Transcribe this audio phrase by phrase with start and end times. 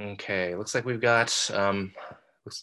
[0.00, 1.92] Okay, looks like we've got um,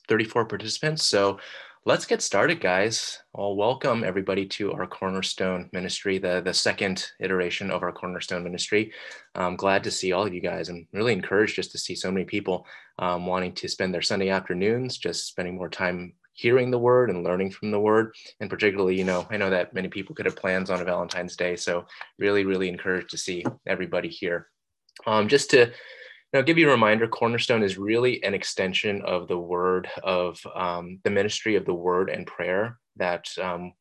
[0.07, 1.05] 34 participants.
[1.05, 1.39] So
[1.85, 3.19] let's get started, guys.
[3.35, 8.91] I'll welcome everybody to our Cornerstone Ministry, the, the second iteration of our Cornerstone Ministry.
[9.35, 10.69] I'm glad to see all of you guys.
[10.69, 12.65] I'm really encouraged just to see so many people
[12.97, 17.23] um, wanting to spend their Sunday afternoons just spending more time hearing the word and
[17.23, 18.15] learning from the word.
[18.39, 21.35] And particularly, you know, I know that many people could have plans on a Valentine's
[21.35, 21.57] Day.
[21.57, 21.85] So
[22.17, 24.47] really, really encouraged to see everybody here.
[25.05, 25.71] Um, just to
[26.31, 30.39] now, I'll give you a reminder Cornerstone is really an extension of the word of
[30.55, 33.73] um, the ministry of the word and prayer that um,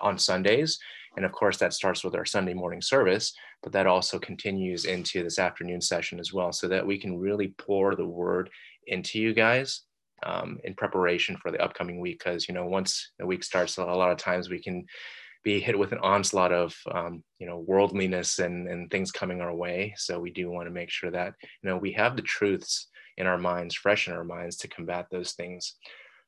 [0.00, 0.78] on Sundays.
[1.16, 5.22] And of course, that starts with our Sunday morning service, but that also continues into
[5.22, 8.48] this afternoon session as well, so that we can really pour the word
[8.86, 9.82] into you guys
[10.22, 12.20] um, in preparation for the upcoming week.
[12.20, 14.86] Because, you know, once the week starts, a lot of times we can
[15.42, 19.54] be hit with an onslaught of um, you know worldliness and and things coming our
[19.54, 19.94] way.
[19.96, 23.26] So we do want to make sure that you know we have the truths in
[23.26, 25.74] our minds fresh in our minds to combat those things.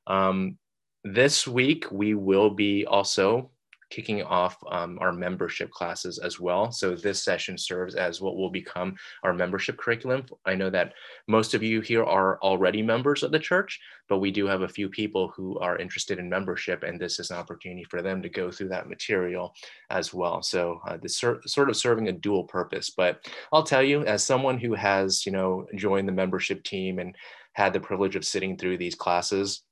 [0.07, 0.59] Um,
[1.05, 3.51] this week we will be also
[3.95, 6.73] kicking off um, our membership classes as well.
[6.73, 10.27] So this session serves as what will become our membership curriculum.
[10.45, 10.95] I know that
[11.29, 13.79] most of you here are already members of the church,
[14.09, 17.31] but we do have a few people who are interested in membership, and this is
[17.31, 19.55] an opportunity for them to go through that material
[19.91, 20.43] as well.
[20.43, 22.91] So uh, this sort of serving a dual purpose.
[22.91, 27.15] But I'll tell you, as someone who has, you know, joined the membership team and
[27.53, 29.63] had the privilege of sitting through these classes,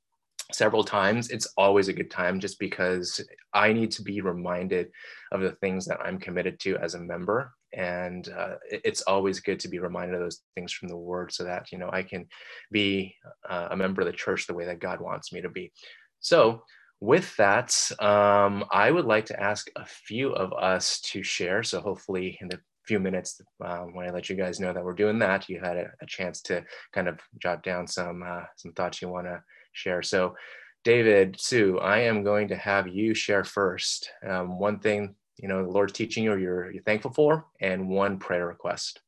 [0.53, 3.19] several times, it's always a good time just because
[3.53, 4.89] I need to be reminded
[5.31, 7.53] of the things that I'm committed to as a member.
[7.73, 11.43] And uh, it's always good to be reminded of those things from the word so
[11.43, 12.27] that, you know, I can
[12.71, 13.15] be
[13.49, 15.71] uh, a member of the church the way that God wants me to be.
[16.19, 16.63] So,
[16.99, 21.61] with that, um, I would like to ask a few of us to share.
[21.61, 24.93] So, hopefully, in the few minutes um, when I let you guys know that we're
[24.93, 28.73] doing that, you had a, a chance to kind of jot down some uh, some
[28.73, 29.41] thoughts you want to
[29.73, 30.01] share.
[30.01, 30.35] So,
[30.83, 34.09] David, Sue, I am going to have you share first.
[34.27, 37.89] Um, one thing you know the Lord's teaching you, or you're, you're thankful for, and
[37.89, 39.01] one prayer request.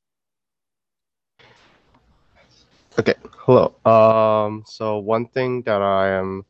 [2.97, 3.15] Okay.
[3.39, 3.75] Hello.
[3.85, 6.45] Um, so one thing that I am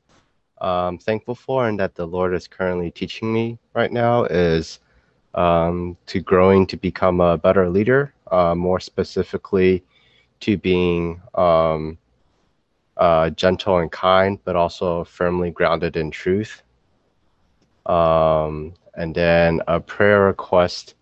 [0.61, 4.79] um, thankful for, and that the Lord is currently teaching me right now, is
[5.33, 8.13] um, to growing to become a better leader.
[8.31, 9.83] Uh, more specifically,
[10.39, 11.97] to being um,
[12.97, 16.61] uh, gentle and kind, but also firmly grounded in truth.
[17.85, 20.95] Um, and then a prayer request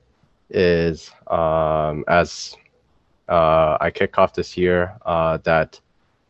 [0.50, 2.56] is um, as
[3.30, 5.80] uh, I kick off this year uh, that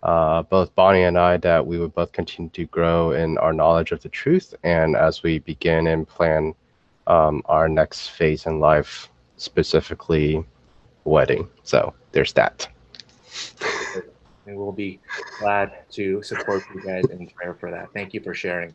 [0.03, 3.91] uh, both Bonnie and I that we would both continue to grow in our knowledge
[3.91, 6.53] of the truth, and as we begin and plan
[7.07, 10.43] um, our next phase in life, specifically
[11.05, 11.47] wedding.
[11.63, 12.67] So there's that
[14.45, 14.99] and we'll be
[15.39, 17.91] glad to support you guys in prayer for that.
[17.93, 18.73] Thank you for sharing.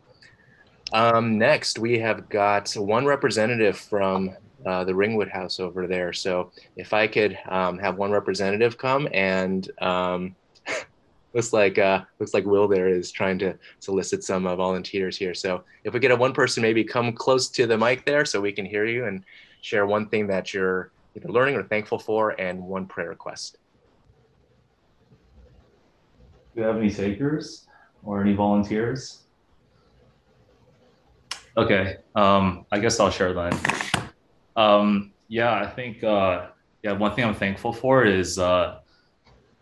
[0.93, 4.35] Um, next, we have got one representative from
[4.67, 6.13] uh, the Ringwood House over there.
[6.13, 10.35] So if I could um, have one representative come and um,
[11.35, 15.35] looks like uh, looks like Will there is trying to solicit some uh, volunteers here.
[15.35, 18.41] So if we get a one person, maybe come close to the mic there so
[18.41, 19.23] we can hear you and
[19.61, 23.59] share one thing that you're either learning or thankful for and one prayer request
[26.59, 27.67] you have any takers
[28.03, 29.23] or any volunteers?
[31.57, 33.53] Okay, um, I guess I'll share then.
[34.57, 36.49] Um, yeah, I think uh,
[36.83, 38.81] yeah, one thing I'm thankful for is uh,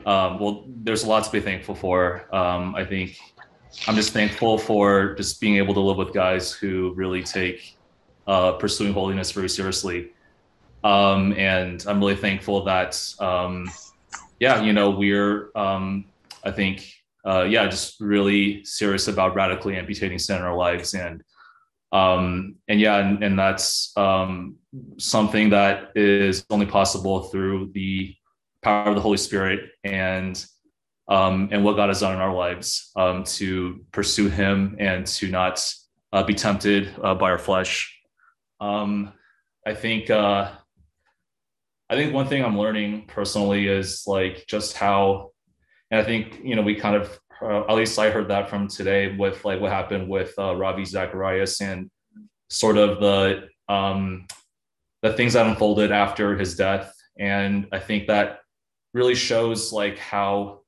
[0.05, 2.35] um, well, there's a lot to be thankful for.
[2.35, 3.19] Um, I think
[3.87, 7.77] I'm just thankful for just being able to live with guys who really take
[8.27, 10.13] uh, pursuing holiness very seriously.
[10.85, 13.69] Um, and I'm really thankful that, um,
[14.39, 16.05] yeah, you know, we're um,
[16.47, 16.89] I think,
[17.27, 21.23] uh, yeah, just really serious about radically amputating sin in our lives, and
[21.93, 24.57] um, and yeah, and, and that's um,
[24.99, 28.15] something that is only possible through the
[28.63, 30.45] power of the Holy Spirit and
[31.09, 35.29] um, and what God has done in our lives um, to pursue Him and to
[35.29, 35.65] not
[36.13, 37.93] uh, be tempted uh, by our flesh.
[38.61, 39.13] Um,
[39.67, 40.53] I think uh,
[41.91, 45.33] I think one thing I'm learning personally is like just how
[45.91, 48.69] and I think you know we kind of uh, at least I heard that from
[48.69, 51.91] today with like what happened with uh, Ravi Zacharias and
[52.49, 54.27] sort of the um,
[55.03, 58.41] the things that unfolded after his death, and I think that
[58.95, 60.61] really shows like how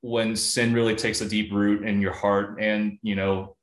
[0.00, 3.56] when sin really takes a deep root in your heart, and you know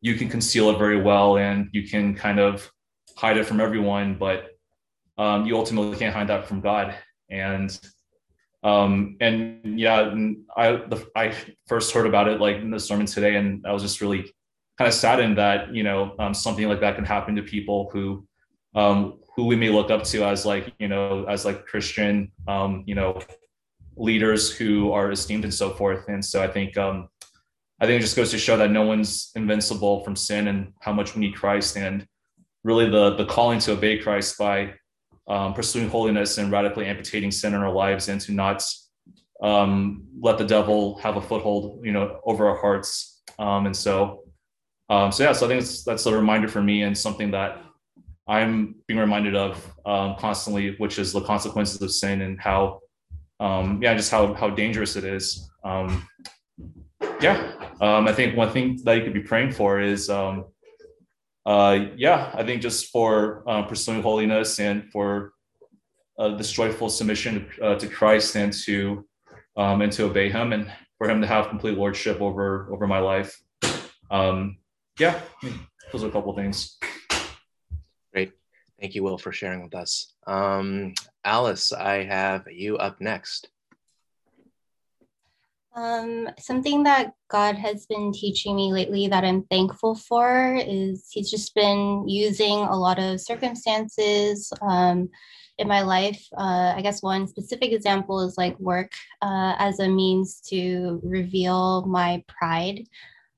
[0.00, 2.70] you can conceal it very well, and you can kind of
[3.16, 4.50] hide it from everyone, but
[5.16, 6.94] um, you ultimately can't hide that from God,
[7.30, 7.78] and
[8.64, 10.14] Um, and yeah,
[10.56, 11.34] I the, I
[11.68, 14.34] first heard about it like in the sermon today, and I was just really
[14.78, 18.26] kind of saddened that you know um, something like that can happen to people who
[18.74, 22.84] um, who we may look up to as like you know as like Christian um,
[22.86, 23.20] you know
[23.96, 26.08] leaders who are esteemed and so forth.
[26.08, 27.08] And so I think um,
[27.80, 30.94] I think it just goes to show that no one's invincible from sin and how
[30.94, 32.06] much we need Christ and
[32.62, 34.74] really the the calling to obey Christ by
[35.28, 38.62] um, pursuing holiness and radically amputating sin in our lives and to not
[39.42, 43.22] um, let the devil have a foothold, you know, over our hearts.
[43.38, 44.24] Um, and so,
[44.90, 47.62] um, so yeah, so I think that's a reminder for me and something that
[48.26, 52.80] I'm being reminded of um, constantly, which is the consequences of sin and how,
[53.40, 55.50] um, yeah, just how how dangerous it is.
[55.64, 56.06] Um,
[57.20, 60.08] yeah, um, I think one thing that you could be praying for is
[61.46, 65.32] uh, yeah, I think just for uh, pursuing holiness and for
[66.18, 69.06] uh, this joyful submission uh, to Christ and to
[69.56, 72.98] um, and to obey Him and for Him to have complete lordship over over my
[72.98, 73.40] life.
[74.10, 74.58] Um,
[74.98, 75.20] yeah,
[75.92, 76.78] those are a couple things.
[78.12, 78.32] Great,
[78.80, 80.14] thank you, Will, for sharing with us.
[80.26, 80.94] Um,
[81.24, 83.48] Alice, I have you up next.
[85.74, 91.30] Um, something that God has been teaching me lately that I'm thankful for is He's
[91.30, 95.08] just been using a lot of circumstances um,
[95.58, 96.24] in my life.
[96.36, 101.84] Uh, I guess one specific example is like work uh, as a means to reveal
[101.86, 102.86] my pride.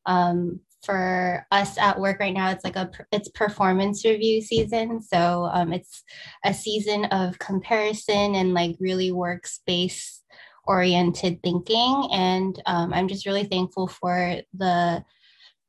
[0.05, 5.03] Um, for us at work right now, it's like a it's performance review season.
[5.03, 6.05] So um, it's
[6.45, 10.21] a season of comparison and like really workspace
[10.67, 12.09] oriented thinking.
[12.13, 15.05] And um, I'm just really thankful for the,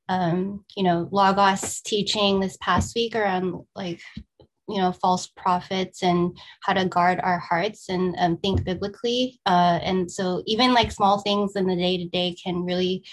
[0.10, 4.02] um, you know, Logos teaching this past week around like,
[4.70, 9.40] you know, false prophets and how to guard our hearts and um, think biblically.
[9.46, 13.04] Uh, and so even like small things in the day to day can really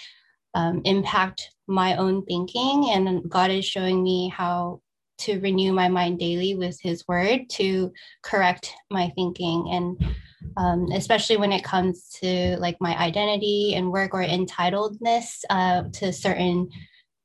[0.53, 2.89] um, impact my own thinking.
[2.91, 4.81] And God is showing me how
[5.19, 7.91] to renew my mind daily with his word to
[8.21, 10.15] correct my thinking and
[10.57, 16.11] um, especially when it comes to like my identity and work or entitledness uh, to
[16.13, 16.69] certain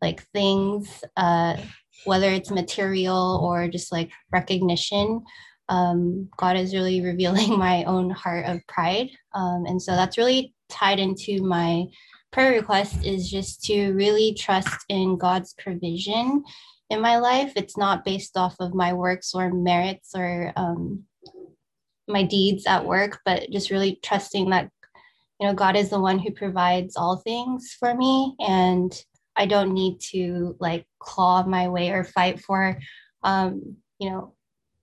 [0.03, 1.57] like things, uh,
[2.05, 5.23] whether it's material or just like recognition.
[5.69, 9.11] Um, God is really revealing my own heart of pride.
[9.35, 11.85] Um, and so that's really tied into my
[12.33, 16.45] prayer request is just to really trust in God's provision
[16.89, 17.53] in my life.
[17.57, 21.05] It's not based off of my works or merits or um,
[22.13, 24.71] my deeds at work, but just really trusting that,
[25.41, 28.35] you know, God is the one who provides all things for me.
[28.41, 28.93] And
[29.37, 32.79] I don't need to like claw my way or fight for,
[33.23, 34.35] um, you know,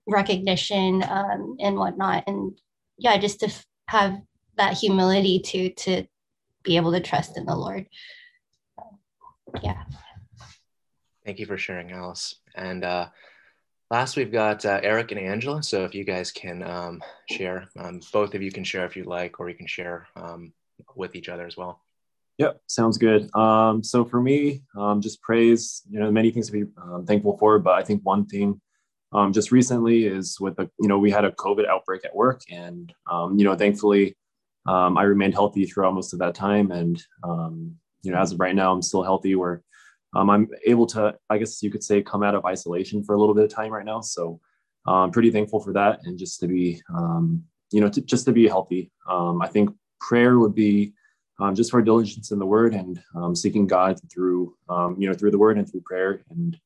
[0.06, 2.24] recognition um, and whatnot.
[2.26, 2.58] And
[2.98, 4.18] yeah, just to f- have
[4.56, 6.04] that humility to, to
[6.62, 7.86] be able to trust in the Lord.
[9.62, 9.84] yeah.
[11.24, 12.34] Thank you for sharing, Alice.
[12.54, 13.08] And uh,
[13.90, 15.62] Last, we've got uh, Eric and Angela.
[15.62, 19.06] So if you guys can um, share, um, both of you can share if you'd
[19.06, 20.52] like, or you can share um,
[20.94, 21.80] with each other as well.
[22.36, 23.34] Yep, sounds good.
[23.34, 27.38] Um, so for me, um, just praise, you know, many things to be um, thankful
[27.38, 28.60] for, but I think one thing
[29.30, 32.92] just recently is with the, you know, we had a COVID outbreak at work and,
[33.10, 34.14] you know, thankfully
[34.66, 36.70] I remained healthy throughout most of that time.
[36.72, 37.02] And,
[38.02, 39.34] you know, as of right now, I'm still healthy.
[39.34, 39.60] We're
[40.14, 43.18] um, I'm able to, I guess you could say, come out of isolation for a
[43.18, 44.00] little bit of time right now.
[44.00, 44.40] So
[44.86, 48.24] I'm um, pretty thankful for that, and just to be, um, you know, to, just
[48.24, 48.90] to be healthy.
[49.08, 50.94] Um, I think prayer would be
[51.52, 52.98] just for diligence in the Word and
[53.36, 54.54] seeking God through,
[54.96, 56.58] you know, through the Word and through prayer, and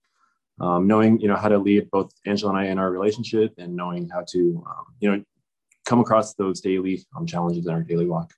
[0.61, 4.09] knowing, you know, how to lead both Angela and I in our relationship, and knowing
[4.09, 4.65] how to,
[5.01, 5.25] you know,
[5.85, 8.33] come across those daily challenges in our daily walk.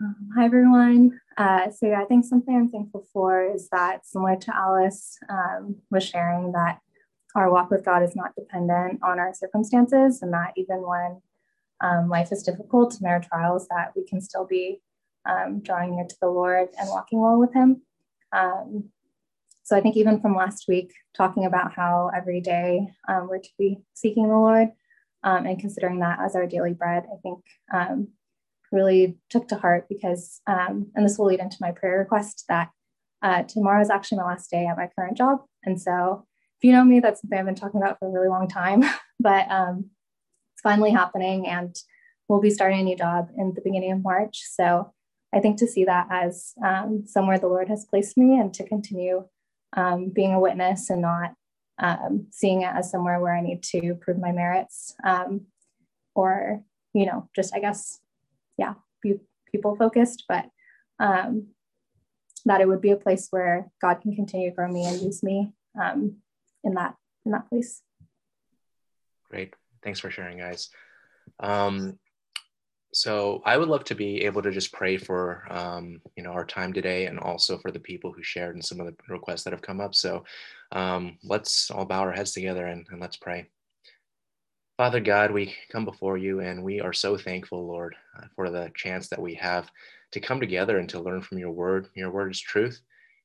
[0.00, 1.20] Um, hi, everyone.
[1.38, 5.76] Uh, so, yeah, I think something I'm thankful for is that, similar to Alice um,
[5.88, 6.80] was sharing, that
[7.36, 11.22] our walk with God is not dependent on our circumstances, and that even when
[11.80, 14.80] um, life is difficult and there are trials, that we can still be
[15.26, 17.82] um, drawing near to the Lord and walking well with Him.
[18.32, 18.90] Um,
[19.62, 23.50] so, I think even from last week, talking about how every day um, we're to
[23.56, 24.70] be seeking the Lord
[25.22, 27.44] and considering that as our daily bread, I think
[28.72, 32.70] really took to heart because, um, and this will lead into my prayer request that
[33.22, 35.40] uh, tomorrow is actually my last day at my current job.
[35.64, 36.24] And so,
[36.60, 38.84] if you know me, that's something I've been talking about for a really long time,
[39.20, 39.90] but um,
[40.54, 41.74] it's finally happening and
[42.28, 44.42] we'll be starting a new job in the beginning of March.
[44.50, 44.92] So,
[45.34, 48.66] I think to see that as um, somewhere the Lord has placed me and to
[48.66, 49.24] continue
[49.76, 51.34] um, being a witness and not
[51.78, 55.42] um, seeing it as somewhere where I need to prove my merits um,
[56.14, 56.62] or
[56.94, 58.00] you know, just I guess,
[58.58, 59.14] yeah, be
[59.50, 60.46] people focused, but
[61.00, 61.48] um,
[62.44, 65.22] that it would be a place where God can continue to grow me and use
[65.22, 66.16] me um,
[66.64, 67.82] in that in that place.
[69.30, 70.70] Great, thanks for sharing, guys.
[71.40, 71.98] Um,
[72.94, 76.44] so I would love to be able to just pray for um, you know our
[76.44, 79.52] time today and also for the people who shared and some of the requests that
[79.52, 79.94] have come up.
[79.94, 80.24] So
[80.72, 83.48] um, let's all bow our heads together and, and let's pray.
[84.78, 88.70] Father God, we come before you and we are so thankful, Lord, uh, for the
[88.76, 89.68] chance that we have
[90.12, 91.88] to come together and to learn from your word.
[91.96, 92.80] Your word is truth,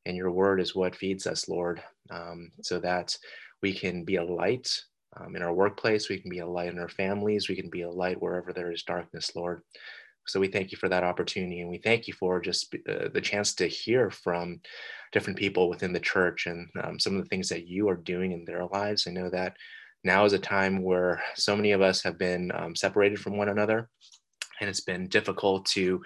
[0.08, 3.16] and your word is what feeds us, Lord, um, so that
[3.62, 4.68] we can be a light
[5.16, 7.84] um, in our workplace, we can be a light in our families, we can be
[7.84, 9.62] a light wherever there is darkness, Lord.
[10.26, 13.22] So we thank you for that opportunity, and we thank you for just uh, the
[13.22, 14.60] chance to hear from
[15.12, 18.32] different people within the church and um, some of the things that you are doing
[18.32, 19.06] in their lives.
[19.08, 19.56] I know that
[20.04, 23.50] now is a time where so many of us have been um, separated from one
[23.50, 23.90] another,
[24.60, 26.02] and it's been difficult to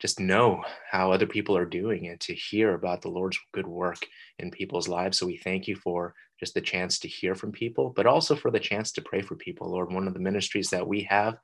[0.00, 3.98] just know how other people are doing and to hear about the Lord's good work
[4.40, 5.18] in people's lives.
[5.18, 8.50] So we thank you for just the chance to hear from people, but also for
[8.50, 9.70] the chance to pray for people.
[9.70, 11.36] Lord, one of the ministries that we have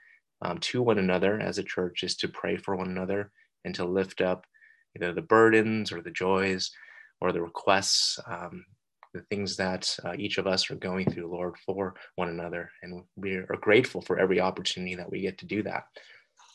[0.42, 3.30] um, to one another as a church is to pray for one another
[3.64, 4.44] and to lift up
[4.96, 6.72] either the burdens or the joys
[7.20, 8.64] or the requests, um,
[9.18, 12.70] the things that uh, each of us are going through, Lord, for one another.
[12.82, 15.84] And we are grateful for every opportunity that we get to do that.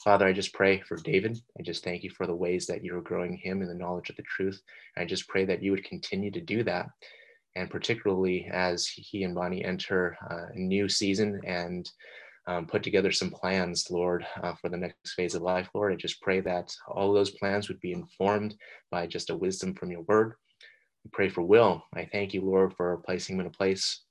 [0.04, 1.40] Father, I just pray for David.
[1.58, 4.18] I just thank you for the ways that you're growing him in the knowledge of
[4.18, 4.62] the truth.
[4.98, 6.88] I just pray that you would continue to do that
[7.56, 11.90] and particularly as he and Bonnie enter uh, a new season and
[12.48, 15.94] um, put together some plans, Lord, uh, for the next phase of life, Lord.
[15.94, 18.56] I just pray that all those plans would be informed
[18.92, 20.34] by just a wisdom from your word.
[21.12, 21.84] Pray for Will.
[21.94, 24.02] I thank you, Lord, for placing him in a place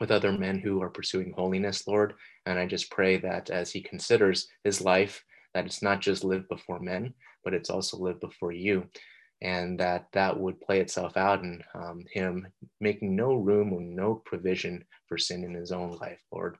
[0.00, 2.14] with other men who are pursuing holiness, Lord.
[2.46, 5.22] And I just pray that as he considers his life,
[5.54, 8.88] that it's not just lived before men, but it's also lived before you
[9.42, 12.46] and that that would play itself out in um, him
[12.80, 16.56] making no room or no provision for sin in his own life, Lord.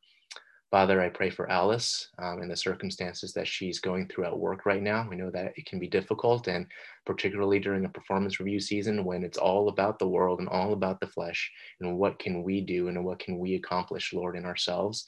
[0.71, 4.67] Father, I pray for Alice um, and the circumstances that she's going through at work
[4.67, 5.05] right now.
[5.11, 6.65] We know that it can be difficult, and
[7.05, 11.01] particularly during a performance review season when it's all about the world and all about
[11.01, 11.51] the flesh
[11.81, 15.05] and what can we do and what can we accomplish, Lord, in ourselves.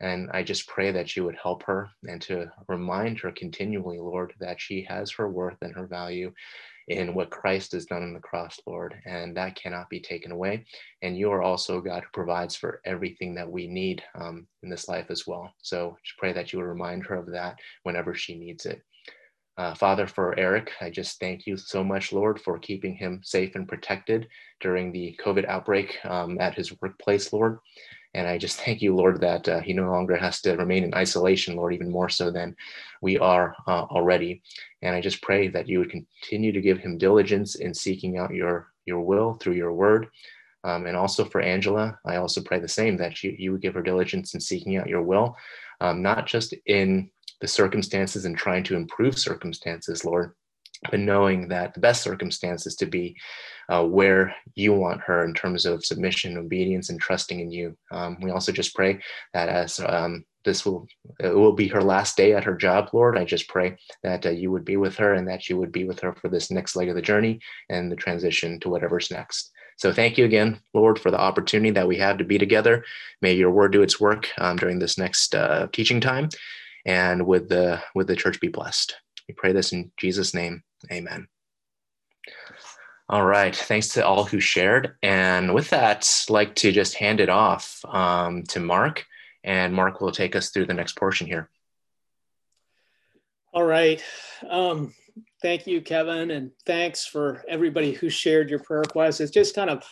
[0.00, 4.34] And I just pray that you would help her and to remind her continually, Lord,
[4.40, 6.32] that she has her worth and her value
[6.88, 10.64] in what Christ has done on the cross, Lord, and that cannot be taken away.
[11.02, 14.88] And you are also God who provides for everything that we need um, in this
[14.88, 15.52] life as well.
[15.62, 18.82] So just pray that you would remind her of that whenever she needs it.
[19.58, 23.56] Uh, Father, for Eric, I just thank you so much, Lord, for keeping him safe
[23.56, 24.28] and protected
[24.60, 27.58] during the COVID outbreak um, at his workplace, Lord.
[28.14, 30.94] And I just thank you, Lord, that uh, he no longer has to remain in
[30.94, 32.56] isolation, Lord, even more so than
[33.02, 34.42] we are uh, already.
[34.82, 38.34] And I just pray that you would continue to give him diligence in seeking out
[38.34, 40.08] your, your will through your word.
[40.64, 43.74] Um, and also for Angela, I also pray the same that you, you would give
[43.74, 45.36] her diligence in seeking out your will,
[45.80, 47.10] um, not just in
[47.40, 50.34] the circumstances and trying to improve circumstances, Lord,
[50.90, 53.16] but knowing that the best circumstances to be
[53.68, 57.76] uh, where you want her in terms of submission, obedience, and trusting in you.
[57.90, 59.00] Um, we also just pray
[59.34, 60.86] that as um, this will
[61.20, 64.30] it will be her last day at her job, Lord, I just pray that uh,
[64.30, 66.76] you would be with her and that you would be with her for this next
[66.76, 69.50] leg of the journey and the transition to whatever's next.
[69.76, 72.84] So thank you again, Lord, for the opportunity that we have to be together.
[73.22, 76.30] May your word do its work um, during this next uh, teaching time,
[76.84, 78.96] and with the with the church be blessed.
[79.28, 80.62] We pray this in Jesus' name.
[80.92, 81.28] Amen.
[83.10, 83.56] All right.
[83.56, 84.96] Thanks to all who shared.
[85.02, 89.06] And with that, I'd like to just hand it off um, to Mark,
[89.42, 91.48] and Mark will take us through the next portion here.
[93.54, 94.02] All right.
[94.48, 94.94] Um,
[95.40, 99.20] thank you, Kevin, and thanks for everybody who shared your prayer requests.
[99.20, 99.82] It's just kind of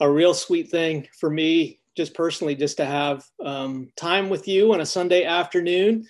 [0.00, 4.74] a real sweet thing for me, just personally, just to have um, time with you
[4.74, 6.06] on a Sunday afternoon,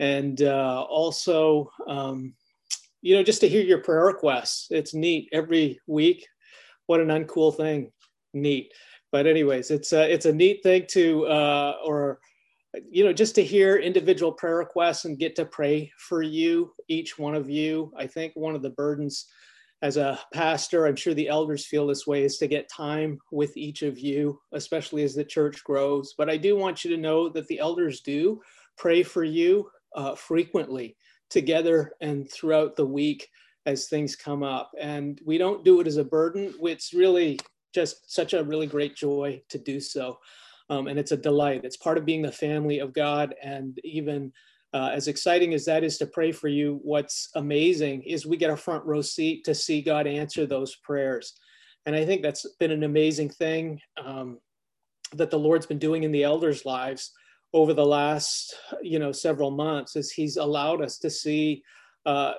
[0.00, 2.34] and uh, also um,
[3.02, 4.66] you know, just to hear your prayer requests.
[4.70, 6.26] It's neat every week.
[6.86, 7.92] What an uncool thing.
[8.34, 8.72] Neat.
[9.12, 12.18] But anyways, it's a, it's a neat thing to, uh, or,
[12.90, 17.18] you know, just to hear individual prayer requests and get to pray for you, each
[17.18, 17.92] one of you.
[17.96, 19.26] I think one of the burdens
[19.80, 23.56] as a pastor, I'm sure the elders feel this way, is to get time with
[23.56, 26.14] each of you, especially as the church grows.
[26.18, 28.40] But I do want you to know that the elders do
[28.76, 30.96] pray for you uh, frequently
[31.30, 33.28] together and throughout the week
[33.66, 34.72] as things come up.
[34.80, 36.54] And we don't do it as a burden.
[36.62, 37.38] It's really
[37.74, 40.18] just such a really great joy to do so.
[40.70, 41.64] Um, and it's a delight.
[41.64, 44.32] It's part of being the family of God and even
[44.74, 48.50] uh, as exciting as that is to pray for you, what's amazing is we get
[48.50, 51.34] a front row seat to see God answer those prayers.
[51.86, 54.38] And I think that's been an amazing thing um,
[55.14, 57.12] that the Lord's been doing in the elders' lives
[57.54, 61.62] over the last, you know, several months, is He's allowed us to see
[62.06, 62.34] uh,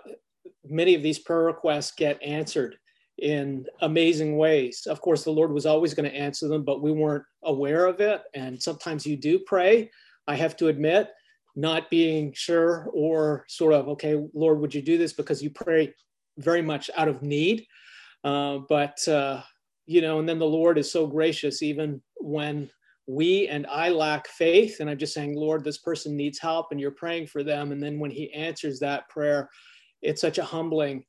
[0.64, 2.78] many of these prayer requests get answered
[3.18, 4.88] in amazing ways.
[4.88, 8.00] Of course, the Lord was always going to answer them, but we weren't aware of
[8.00, 8.22] it.
[8.34, 9.90] And sometimes you do pray,
[10.28, 11.10] I have to admit,
[11.56, 15.14] not being sure or sort of, okay, Lord, would you do this?
[15.14, 15.94] Because you pray
[16.38, 17.66] very much out of need.
[18.24, 19.42] Uh, but, uh,
[19.86, 22.70] you know, and then the Lord is so gracious, even when
[23.10, 24.80] we and I lack faith.
[24.80, 27.72] And I'm just saying, Lord, this person needs help, and you're praying for them.
[27.72, 29.50] And then when He answers that prayer,
[30.04, 31.04] it's such a humbling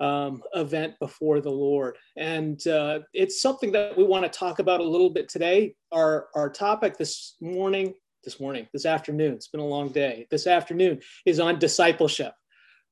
[0.00, 1.96] um, event before the Lord.
[2.16, 5.74] And uh, it's something that we want to talk about a little bit today.
[5.92, 9.34] Our, our topic this morning this morning, this afternoon.
[9.34, 10.26] It's been a long day.
[10.30, 12.32] This afternoon is on discipleship.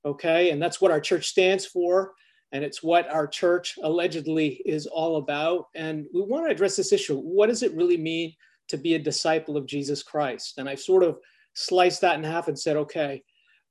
[0.05, 0.51] Okay.
[0.51, 2.13] And that's what our church stands for.
[2.57, 5.67] And it's what our church allegedly is all about.
[5.75, 7.19] And we want to address this issue.
[7.19, 8.33] What does it really mean
[8.69, 10.57] to be a disciple of Jesus Christ?
[10.57, 11.19] And I've sort of
[11.53, 13.23] sliced that in half and said, okay,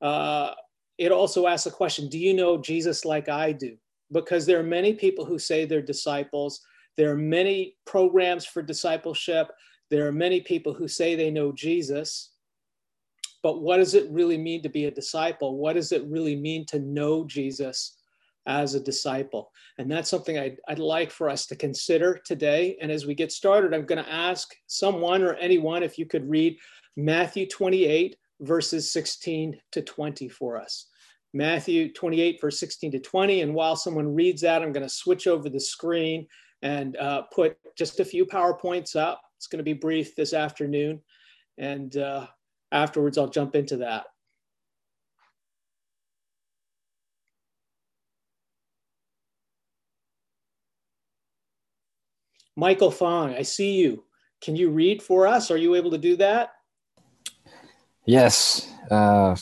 [0.04, 0.52] uh,
[1.00, 3.76] it also asks a question Do you know Jesus like I do?
[4.12, 6.62] Because there are many people who say they're disciples.
[6.96, 9.48] There are many programs for discipleship.
[9.90, 12.34] There are many people who say they know Jesus,
[13.42, 15.58] but what does it really mean to be a disciple?
[15.58, 17.98] What does it really mean to know Jesus
[18.46, 19.52] as a disciple?
[19.78, 22.78] And that's something I'd, I'd like for us to consider today.
[22.82, 26.30] And as we get started, I'm going to ask someone or anyone if you could
[26.30, 26.58] read
[26.98, 30.88] Matthew 28, verses 16 to 20 for us.
[31.34, 33.42] Matthew 28, verse 16 to 20.
[33.42, 36.28] And while someone reads that, I'm going to switch over the screen
[36.62, 41.02] and uh, put just a few PowerPoints up it's going to be brief this afternoon.
[41.58, 42.28] And uh,
[42.72, 44.06] afterwards, I'll jump into that.
[52.56, 54.04] Michael Fong, I see you.
[54.42, 55.52] Can you read for us?
[55.52, 56.54] Are you able to do that?
[58.06, 58.72] Yes.
[58.90, 59.36] Uh,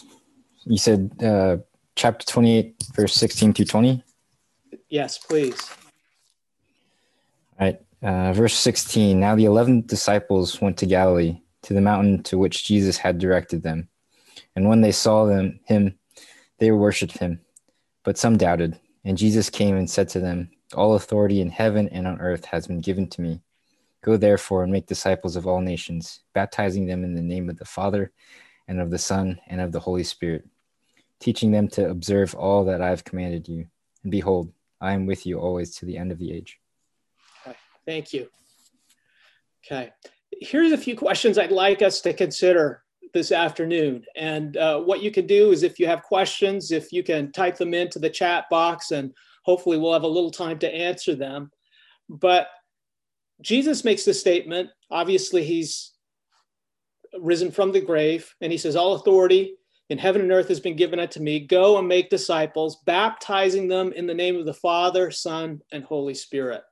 [0.66, 1.58] you said uh,
[1.96, 4.04] chapter 28, verse 16 through 20?
[4.90, 5.60] Yes, please.
[7.60, 7.80] All right.
[8.02, 12.66] Uh, verse 16 Now the eleven disciples went to Galilee, to the mountain to which
[12.66, 13.88] Jesus had directed them.
[14.56, 15.98] And when they saw them, him,
[16.60, 17.40] they worshipped him.
[18.04, 18.80] But some doubted.
[19.06, 22.68] And Jesus came and said to them, All authority in heaven and on earth has
[22.68, 23.42] been given to me.
[24.02, 27.66] Go therefore and make disciples of all nations, baptizing them in the name of the
[27.66, 28.12] Father,
[28.68, 30.46] and of the Son, and of the Holy Spirit,
[31.20, 33.68] teaching them to observe all that I have commanded you.
[34.04, 36.60] And behold, I am with you always to the end of the age.
[37.46, 37.58] Okay.
[37.86, 38.28] Thank you.
[39.66, 39.92] Okay,
[40.42, 44.04] here's a few questions I'd like us to consider this afternoon.
[44.16, 47.58] And uh, what you can do is if you have questions, if you can type
[47.58, 51.52] them into the chat box and hopefully we'll have a little time to answer them.
[52.10, 52.48] But
[53.42, 54.70] Jesus makes the statement.
[54.90, 55.92] Obviously, he's
[57.20, 59.56] risen from the grave and he says, All authority
[59.90, 61.40] in heaven and earth has been given unto me.
[61.40, 66.14] Go and make disciples, baptizing them in the name of the Father, Son, and Holy
[66.14, 66.64] Spirit.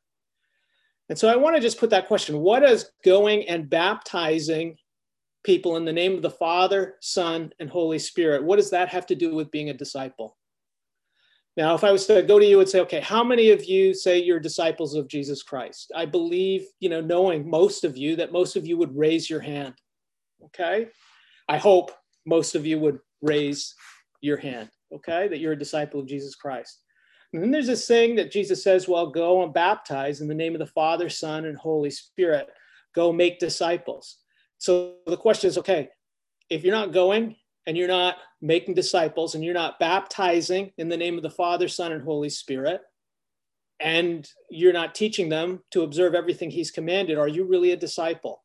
[1.10, 4.78] And so I want to just put that question what does going and baptizing
[5.44, 9.06] people in the name of the Father, Son, and Holy Spirit, what does that have
[9.08, 10.38] to do with being a disciple?
[11.62, 13.94] Now, if I was to go to you and say, okay, how many of you
[13.94, 15.92] say you're disciples of Jesus Christ?
[15.96, 19.42] I believe, you know, knowing most of you, that most of you would raise your
[19.42, 19.76] hand.
[20.46, 20.88] Okay.
[21.48, 21.92] I hope
[22.26, 23.76] most of you would raise
[24.22, 24.72] your hand.
[24.92, 25.28] Okay.
[25.28, 26.82] That you're a disciple of Jesus Christ.
[27.32, 30.56] And then there's this saying that Jesus says, well, go and baptize in the name
[30.56, 32.48] of the Father, Son, and Holy Spirit.
[32.96, 34.18] Go make disciples.
[34.58, 35.90] So the question is okay,
[36.50, 37.36] if you're not going
[37.68, 41.68] and you're not making disciples and you're not baptizing in the name of the Father,
[41.68, 42.82] Son, and Holy Spirit,
[43.80, 48.44] and you're not teaching them to observe everything He's commanded, are you really a disciple?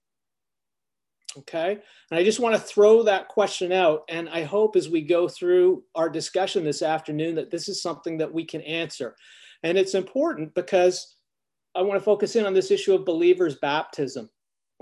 [1.38, 1.78] Okay.
[2.10, 4.04] And I just want to throw that question out.
[4.08, 8.16] And I hope as we go through our discussion this afternoon that this is something
[8.18, 9.14] that we can answer.
[9.62, 11.16] And it's important because
[11.74, 14.30] I want to focus in on this issue of believers' baptism.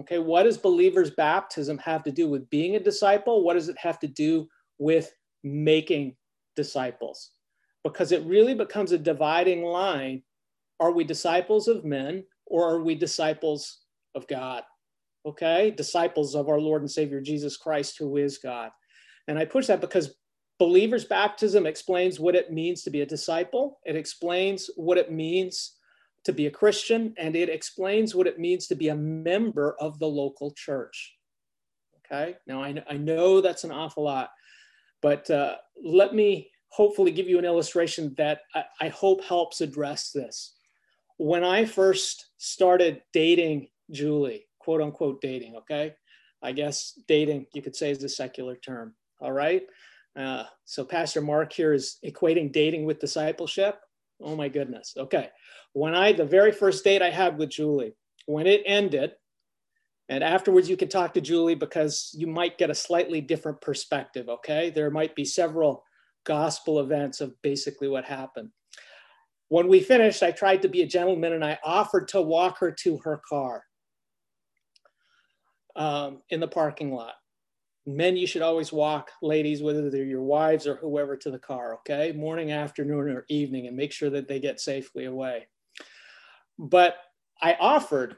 [0.00, 0.18] Okay.
[0.18, 3.44] What does believers' baptism have to do with being a disciple?
[3.44, 6.16] What does it have to do with making
[6.56, 7.30] disciples?
[7.84, 10.22] Because it really becomes a dividing line.
[10.80, 13.80] Are we disciples of men or are we disciples
[14.14, 14.64] of God?
[15.26, 15.70] okay?
[15.70, 18.70] Disciples of our Lord and Savior Jesus Christ, who is God.
[19.28, 20.14] And I push that because
[20.58, 25.76] believers' baptism explains what it means to be a disciple, it explains what it means
[26.24, 29.98] to be a Christian, and it explains what it means to be a member of
[29.98, 31.16] the local church.
[32.04, 34.30] Okay, now I, I know that's an awful lot,
[35.04, 40.12] But uh, let me hopefully give you an illustration that I, I hope helps address
[40.12, 40.56] this.
[41.18, 45.92] When I first started dating Julie, quote unquote dating, okay?
[46.42, 49.64] I guess dating, you could say, is a secular term, all right?
[50.18, 53.78] Uh, so Pastor Mark here is equating dating with discipleship.
[54.20, 54.94] Oh my goodness.
[54.96, 55.30] Okay.
[55.72, 57.94] When I, the very first date I had with Julie,
[58.26, 59.12] when it ended,
[60.08, 64.28] and afterwards you can talk to Julie because you might get a slightly different perspective.
[64.28, 64.70] Okay.
[64.70, 65.84] There might be several
[66.24, 68.50] gospel events of basically what happened.
[69.48, 72.70] When we finished, I tried to be a gentleman and I offered to walk her
[72.70, 73.64] to her car
[75.76, 77.14] um, in the parking lot
[77.86, 81.74] men you should always walk ladies whether they're your wives or whoever to the car
[81.74, 82.12] okay?
[82.12, 85.46] Morning afternoon or evening and make sure that they get safely away.
[86.58, 86.96] But
[87.42, 88.16] i offered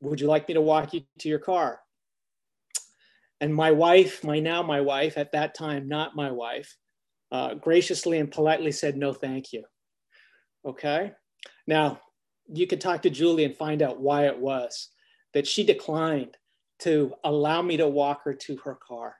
[0.00, 1.80] would you like me to walk you to your car?
[3.40, 6.76] And my wife my now my wife at that time not my wife
[7.30, 9.64] uh, graciously and politely said no thank you.
[10.64, 11.12] Okay?
[11.66, 12.00] Now
[12.52, 14.90] you could talk to julie and find out why it was
[15.34, 16.36] that she declined
[16.80, 19.16] to allow me to walk her to her car.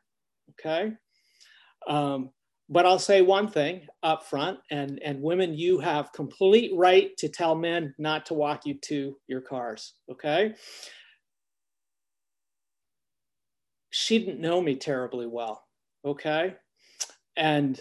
[0.51, 0.93] Okay.
[1.89, 2.31] Um,
[2.69, 7.29] but I'll say one thing up front, and, and women, you have complete right to
[7.29, 9.95] tell men not to walk you to your cars.
[10.11, 10.55] Okay.
[13.91, 15.65] She didn't know me terribly well.
[16.05, 16.55] Okay.
[17.37, 17.81] And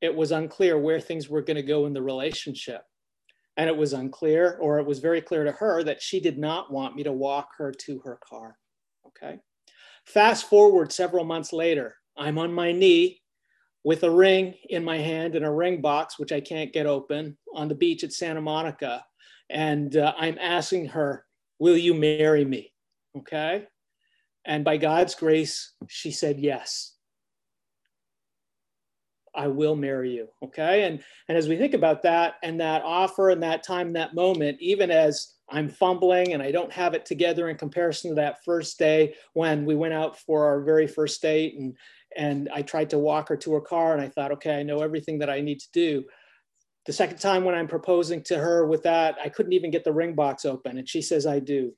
[0.00, 2.82] it was unclear where things were going to go in the relationship.
[3.56, 6.72] And it was unclear, or it was very clear to her that she did not
[6.72, 8.56] want me to walk her to her car.
[9.08, 9.38] Okay.
[10.06, 13.20] Fast forward several months later, I'm on my knee
[13.84, 17.36] with a ring in my hand and a ring box, which I can't get open,
[17.54, 19.04] on the beach at Santa Monica.
[19.50, 21.24] And uh, I'm asking her,
[21.58, 22.72] Will you marry me?
[23.16, 23.66] Okay.
[24.44, 26.94] And by God's grace, she said yes.
[29.38, 30.28] I will marry you.
[30.42, 30.82] Okay.
[30.82, 34.58] And, and as we think about that and that offer and that time, that moment,
[34.60, 38.80] even as I'm fumbling and I don't have it together in comparison to that first
[38.80, 41.76] day when we went out for our very first date and
[42.16, 44.80] and I tried to walk her to her car and I thought, okay, I know
[44.80, 46.04] everything that I need to do.
[46.86, 49.92] The second time when I'm proposing to her with that, I couldn't even get the
[49.92, 51.72] ring box open and she says I do.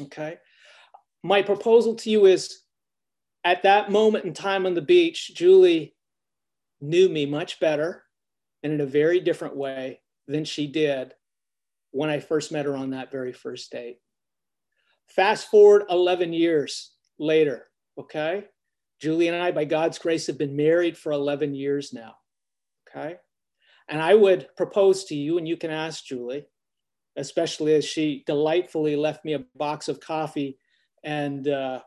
[0.00, 0.36] Okay.
[1.24, 2.60] My proposal to you is
[3.42, 5.95] at that moment in time on the beach, Julie
[6.86, 8.04] knew me much better
[8.62, 11.14] and in a very different way than she did
[11.90, 13.98] when I first met her on that very first date.
[15.08, 17.68] Fast forward 11 years later,
[17.98, 18.46] okay?
[19.00, 22.16] Julie and I, by God's grace, have been married for 11 years now,
[22.88, 23.16] okay?
[23.88, 26.46] And I would propose to you, and you can ask Julie,
[27.16, 30.58] especially as she delightfully left me a box of coffee
[31.04, 31.80] and uh,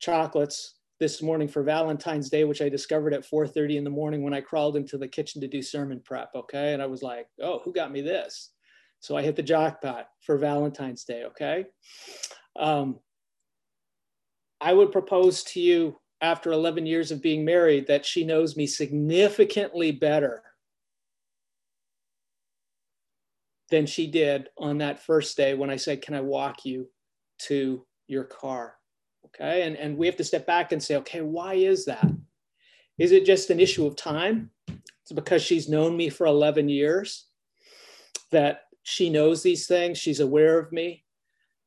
[0.00, 4.34] chocolates this morning for Valentine's Day, which I discovered at 4:30 in the morning when
[4.34, 6.30] I crawled into the kitchen to do sermon prep.
[6.34, 8.52] Okay, and I was like, "Oh, who got me this?"
[9.00, 11.66] So I hit the jackpot for Valentine's Day, okay?
[12.56, 13.00] Um,
[14.60, 18.66] I would propose to you after 11 years of being married that she knows me
[18.66, 20.42] significantly better
[23.70, 26.88] than she did on that first day when I said, Can I walk you
[27.40, 28.76] to your car?
[29.26, 29.62] Okay.
[29.62, 32.10] And, and we have to step back and say, Okay, why is that?
[32.98, 34.50] Is it just an issue of time?
[34.68, 37.26] It's because she's known me for 11 years
[38.32, 41.04] that she knows these things, she's aware of me.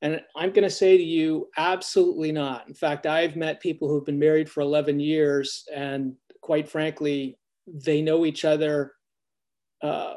[0.01, 2.67] And I'm going to say to you, absolutely not.
[2.67, 8.01] In fact, I've met people who've been married for 11 years, and quite frankly, they
[8.01, 8.93] know each other
[9.81, 10.15] uh,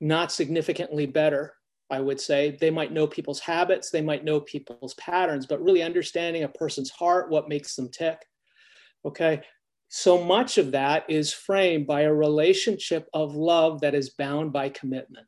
[0.00, 1.54] not significantly better,
[1.92, 2.56] I would say.
[2.58, 6.90] They might know people's habits, they might know people's patterns, but really understanding a person's
[6.90, 8.18] heart, what makes them tick.
[9.04, 9.42] Okay.
[9.88, 14.70] So much of that is framed by a relationship of love that is bound by
[14.70, 15.26] commitment.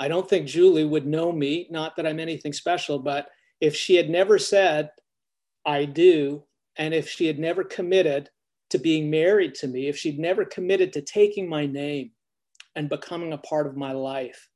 [0.00, 3.28] I don't think Julie would know me, not that I'm anything special, but
[3.60, 4.90] if she had never said,
[5.64, 6.42] I do,
[6.76, 8.28] and if she had never committed
[8.70, 12.10] to being married to me, if she'd never committed to taking my name
[12.74, 14.48] and becoming a part of my life,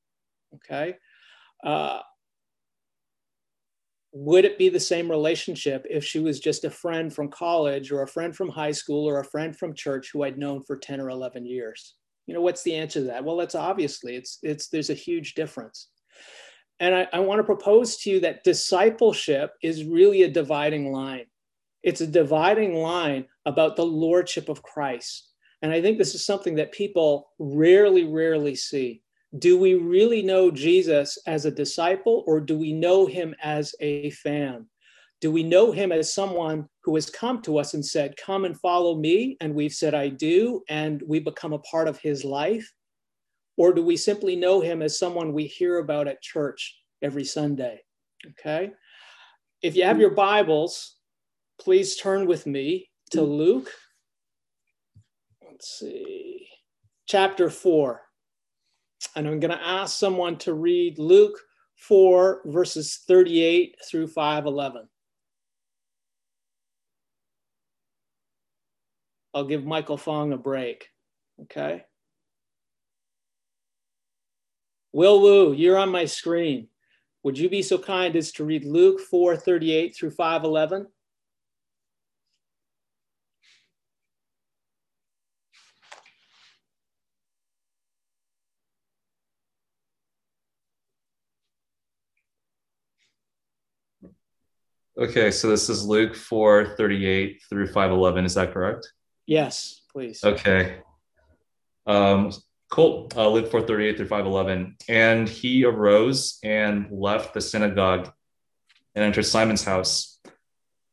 [0.54, 0.96] okay,
[1.64, 2.00] uh,
[4.12, 8.02] would it be the same relationship if she was just a friend from college or
[8.02, 11.00] a friend from high school or a friend from church who I'd known for 10
[11.00, 11.94] or 11 years?
[12.26, 13.24] you know what's the answer to that?
[13.24, 15.88] Well that's obviously it's it's there's a huge difference.
[16.80, 21.26] And I, I want to propose to you that discipleship is really a dividing line.
[21.82, 25.28] It's a dividing line about the lordship of christ.
[25.62, 29.02] And i think this is something that people rarely rarely see
[29.38, 34.10] do we really know jesus as a disciple or do we know him as a
[34.10, 34.66] fan
[35.22, 38.58] do we know him as someone who has come to us and said, Come and
[38.58, 39.36] follow me.
[39.40, 40.64] And we've said, I do.
[40.68, 42.70] And we become a part of his life?
[43.56, 47.82] Or do we simply know him as someone we hear about at church every Sunday?
[48.30, 48.72] Okay.
[49.62, 50.96] If you have your Bibles,
[51.60, 53.70] please turn with me to Luke.
[55.48, 56.48] Let's see,
[57.06, 58.01] chapter 4.
[59.14, 61.38] And I'm going to ask someone to read Luke
[61.76, 64.88] 4, verses 38 through 511.
[69.34, 70.88] I'll give Michael Fong a break.
[71.42, 71.84] Okay.
[74.92, 76.68] Will Wu, you're on my screen.
[77.22, 80.86] Would you be so kind as to read Luke 4 38 through 511?
[94.98, 98.26] Okay, so this is Luke 4 38 through 511.
[98.26, 98.92] Is that correct?
[99.26, 100.22] Yes, please.
[100.22, 100.80] Okay.
[101.86, 102.30] Um,
[102.70, 103.08] cool.
[103.16, 104.76] Uh, Luke 4 38 through 511.
[104.88, 108.12] And he arose and left the synagogue
[108.94, 110.20] and entered Simon's house.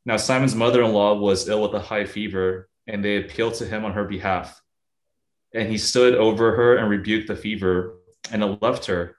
[0.06, 3.66] Now, Simon's mother in law was ill with a high fever, and they appealed to
[3.66, 4.62] him on her behalf.
[5.52, 7.98] And he stood over her and rebuked the fever,
[8.32, 9.16] and it left her.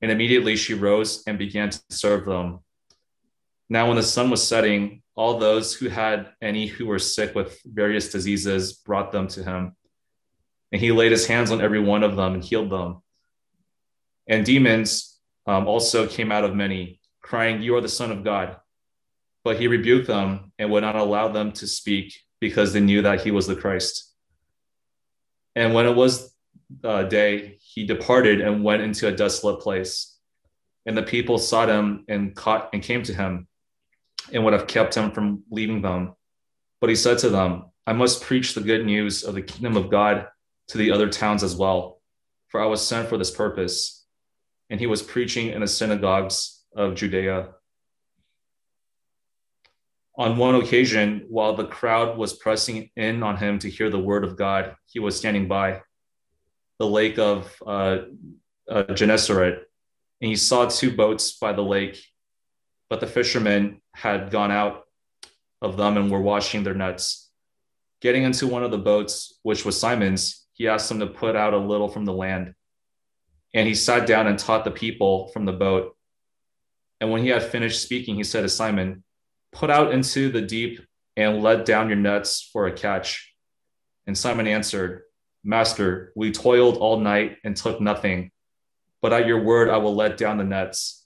[0.00, 2.60] And immediately she rose and began to serve them.
[3.68, 7.58] Now, when the sun was setting, all those who had any who were sick with
[7.64, 9.74] various diseases brought them to him.
[10.70, 13.02] And he laid his hands on every one of them and healed them.
[14.28, 18.56] And demons um, also came out of many, crying, You are the Son of God.
[19.42, 23.22] But he rebuked them and would not allow them to speak because they knew that
[23.22, 24.12] he was the Christ.
[25.54, 26.34] And when it was
[26.84, 30.18] uh, day, he departed and went into a desolate place.
[30.84, 33.48] And the people sought him and caught and came to him
[34.32, 36.14] and would have kept him from leaving them.
[36.80, 39.90] But he said to them, I must preach the good news of the kingdom of
[39.90, 40.26] God
[40.68, 42.00] to the other towns as well,
[42.48, 44.04] for I was sent for this purpose.
[44.68, 47.50] And he was preaching in the synagogues of Judea.
[50.18, 54.24] On one occasion, while the crowd was pressing in on him to hear the word
[54.24, 55.82] of God, he was standing by
[56.78, 57.98] the lake of uh,
[58.68, 59.62] uh, Gennesaret,
[60.20, 62.02] and he saw two boats by the lake
[62.88, 64.84] but the fishermen had gone out
[65.62, 67.30] of them and were washing their nets.
[68.00, 71.54] Getting into one of the boats, which was Simon's, he asked them to put out
[71.54, 72.54] a little from the land.
[73.54, 75.96] And he sat down and taught the people from the boat.
[77.00, 79.02] And when he had finished speaking, he said to Simon,
[79.52, 80.80] Put out into the deep
[81.16, 83.32] and let down your nets for a catch.
[84.06, 85.02] And Simon answered,
[85.42, 88.30] Master, we toiled all night and took nothing,
[89.00, 91.05] but at your word I will let down the nets.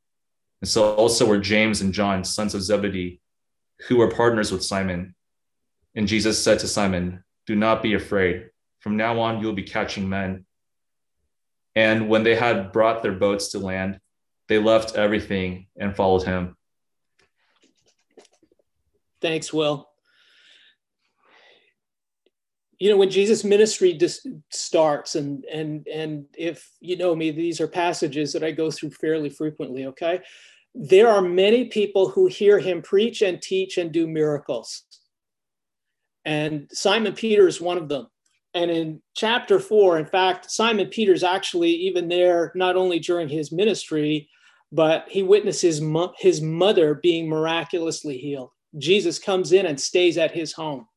[0.61, 3.19] And so also were James and John, sons of Zebedee,
[3.87, 5.15] who were partners with Simon.
[5.95, 8.49] And Jesus said to Simon, Do not be afraid.
[8.79, 10.45] From now on, you will be catching men.
[11.75, 13.99] And when they had brought their boats to land,
[14.47, 16.57] they left everything and followed him.
[19.21, 19.87] Thanks, Will.
[22.79, 27.61] You know, when Jesus' ministry dis- starts, and and and if you know me, these
[27.61, 29.85] are passages that I go through fairly frequently.
[29.85, 30.19] Okay,
[30.73, 34.83] there are many people who hear him preach and teach and do miracles.
[36.25, 38.07] And Simon Peter is one of them.
[38.53, 43.51] And in chapter four, in fact, Simon Peter's actually even there, not only during his
[43.51, 44.29] ministry,
[44.71, 48.51] but he witnesses mo- his mother being miraculously healed.
[48.77, 50.87] Jesus comes in and stays at his home.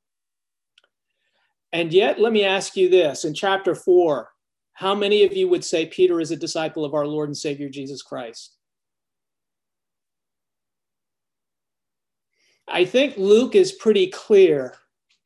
[1.72, 4.30] And yet, let me ask you this in chapter four,
[4.74, 7.68] how many of you would say Peter is a disciple of our Lord and Savior
[7.68, 8.56] Jesus Christ?
[12.68, 14.74] I think Luke is pretty clear,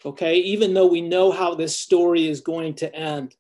[0.04, 3.36] okay, even though we know how this story is going to end,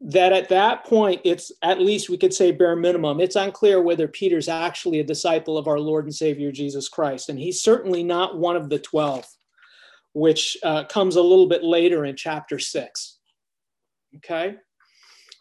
[0.00, 4.06] that at that point, it's at least we could say bare minimum, it's unclear whether
[4.06, 7.28] Peter's actually a disciple of our Lord and Savior Jesus Christ.
[7.28, 9.26] And he's certainly not one of the 12,
[10.12, 13.18] which uh, comes a little bit later in chapter six,
[14.16, 14.54] okay,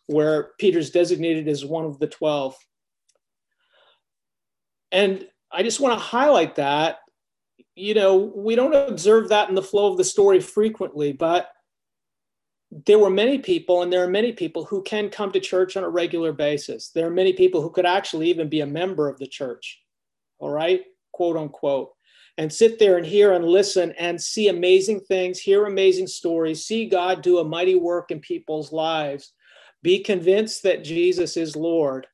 [0.08, 2.56] where Peter's designated as one of the 12.
[4.92, 6.98] And I just want to highlight that
[7.76, 11.52] you know, we don't observe that in the flow of the story frequently, but
[12.86, 15.84] there were many people, and there are many people who can come to church on
[15.84, 16.90] a regular basis.
[16.90, 19.82] There are many people who could actually even be a member of the church,
[20.40, 20.82] all right,
[21.14, 21.92] quote unquote,
[22.38, 26.88] and sit there and hear and listen and see amazing things, hear amazing stories, see
[26.88, 29.34] God do a mighty work in people's lives,
[29.82, 32.06] be convinced that Jesus is Lord.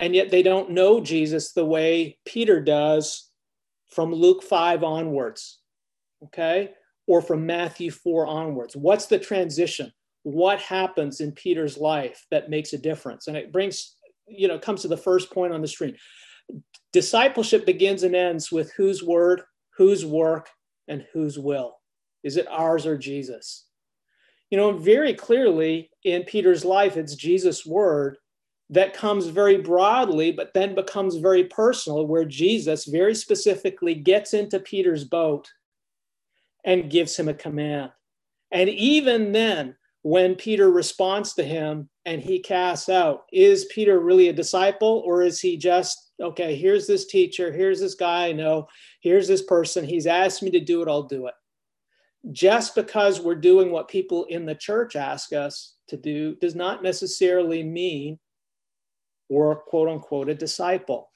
[0.00, 3.30] And yet they don't know Jesus the way Peter does
[3.94, 5.60] from Luke 5 onwards,
[6.24, 6.72] okay?
[7.06, 8.74] Or from Matthew 4 onwards.
[8.74, 9.92] What's the transition?
[10.24, 13.28] What happens in Peter's life that makes a difference?
[13.28, 15.96] And it brings, you know, comes to the first point on the screen.
[16.92, 19.42] Discipleship begins and ends with whose word,
[19.76, 20.48] whose work,
[20.88, 21.76] and whose will.
[22.22, 23.66] Is it ours or Jesus?
[24.50, 28.16] You know, very clearly in Peter's life, it's Jesus' word
[28.70, 34.58] that comes very broadly, but then becomes very personal, where Jesus very specifically gets into
[34.58, 35.50] Peter's boat
[36.64, 37.92] and gives him a command.
[38.50, 44.28] And even then, when Peter responds to him and he casts out, is Peter really
[44.28, 48.68] a disciple or is he just, okay, here's this teacher, here's this guy I know,
[49.00, 51.34] here's this person, he's asked me to do it, I'll do it.
[52.32, 56.82] Just because we're doing what people in the church ask us to do does not
[56.82, 58.18] necessarily mean
[59.28, 61.10] or quote unquote a disciple.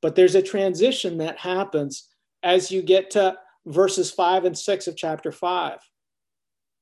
[0.00, 2.08] But there's a transition that happens
[2.42, 5.78] as you get to verses five and six of chapter five.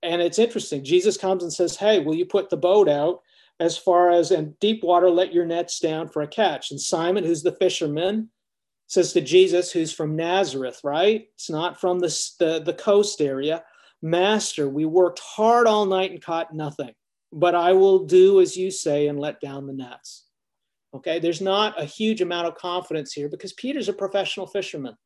[0.03, 0.85] And it's interesting.
[0.85, 3.23] Jesus comes and says, Hey, will you put the boat out
[3.59, 6.71] as far as in deep water, let your nets down for a catch?
[6.71, 8.31] And Simon, who's the fisherman,
[8.87, 11.27] says to Jesus, who's from Nazareth, right?
[11.35, 12.09] It's not from the,
[12.39, 13.65] the, the coast area.
[14.03, 16.93] Master, we worked hard all night and caught nothing,
[17.33, 20.26] but I will do as you say and let down the nets.
[20.97, 24.97] Okay, there's not a huge amount of confidence here because Peter's a professional fisherman.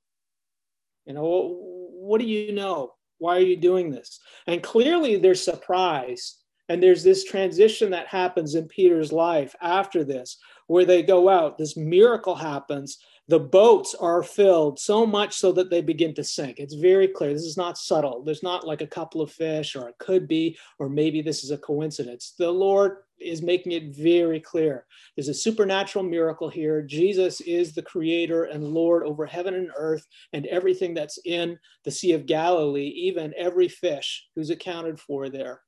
[1.05, 2.92] You know, what do you know?
[3.18, 4.20] Why are you doing this?
[4.46, 6.37] And clearly there's surprise.
[6.68, 11.59] And there's this transition that happens in Peter's life after this, where they go out,
[11.59, 12.98] this miracle happens,
[13.30, 16.58] the boats are filled so much so that they begin to sink.
[16.58, 17.32] It's very clear.
[17.32, 18.24] This is not subtle.
[18.24, 21.52] There's not like a couple of fish, or it could be, or maybe this is
[21.52, 22.34] a coincidence.
[22.36, 24.84] The Lord is making it very clear.
[25.14, 26.82] There's a supernatural miracle here.
[26.82, 31.92] Jesus is the creator and Lord over heaven and earth and everything that's in the
[31.92, 35.60] Sea of Galilee, even every fish who's accounted for there.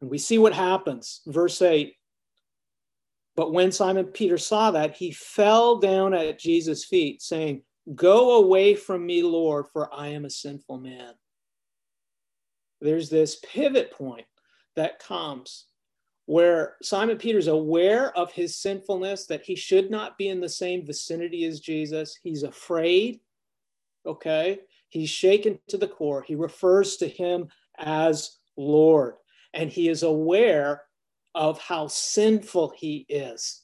[0.00, 1.20] And we see what happens.
[1.26, 1.94] Verse 8
[3.38, 7.62] but when Simon Peter saw that, he fell down at Jesus' feet, saying,
[7.94, 11.12] Go away from me, Lord, for I am a sinful man.
[12.80, 14.26] There's this pivot point
[14.74, 15.66] that comes
[16.26, 20.84] where Simon Peter's aware of his sinfulness, that he should not be in the same
[20.84, 22.18] vicinity as Jesus.
[22.20, 23.20] He's afraid,
[24.04, 24.58] okay?
[24.88, 26.24] He's shaken to the core.
[26.26, 27.46] He refers to him
[27.78, 29.14] as Lord,
[29.54, 30.82] and he is aware
[31.34, 33.62] of how sinful he is.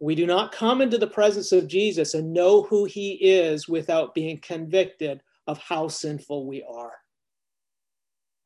[0.00, 4.14] We do not come into the presence of Jesus and know who he is without
[4.14, 6.92] being convicted of how sinful we are.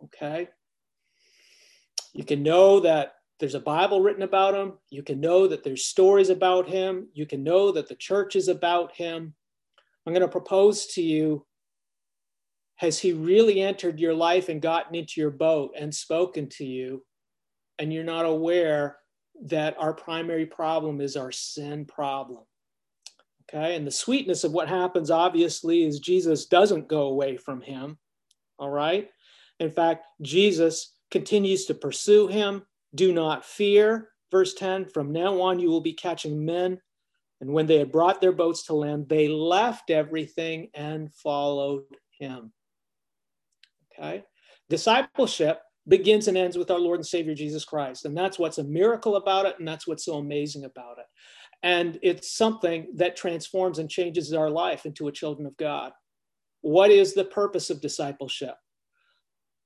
[0.04, 0.48] Okay?
[2.14, 4.74] You can know that there's a Bible written about him.
[4.90, 7.08] You can know that there's stories about him.
[7.12, 9.34] You can know that the church is about him.
[10.06, 11.44] I'm going to propose to you
[12.82, 17.04] has he really entered your life and gotten into your boat and spoken to you?
[17.78, 18.98] And you're not aware
[19.44, 22.44] that our primary problem is our sin problem.
[23.52, 27.98] Okay, and the sweetness of what happens obviously is Jesus doesn't go away from him.
[28.58, 29.10] All right,
[29.58, 32.62] in fact, Jesus continues to pursue him.
[32.94, 34.10] Do not fear.
[34.30, 36.80] Verse 10 From now on, you will be catching men.
[37.40, 41.82] And when they had brought their boats to land, they left everything and followed
[42.18, 42.52] him.
[43.98, 44.22] Okay,
[44.70, 48.04] discipleship begins and ends with our Lord and Savior Jesus Christ.
[48.04, 49.56] And that's what's a miracle about it.
[49.58, 51.06] And that's what's so amazing about it.
[51.62, 55.92] And it's something that transforms and changes our life into a children of God.
[56.60, 58.54] What is the purpose of discipleship?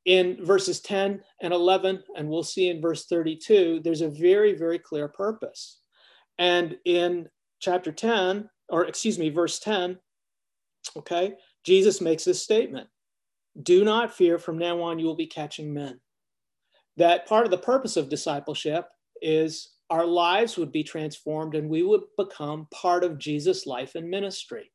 [0.06, 4.78] In verses 10 and 11, and we'll see in verse 32, there's a very, very
[4.78, 5.80] clear purpose.
[6.38, 7.28] And in
[7.60, 9.98] chapter 10, or excuse me, verse 10,
[10.96, 12.88] okay, Jesus makes this statement
[13.62, 15.98] Do not fear, from now on you will be catching men
[16.96, 18.88] that part of the purpose of discipleship
[19.22, 24.08] is our lives would be transformed and we would become part of Jesus' life and
[24.08, 24.70] ministry.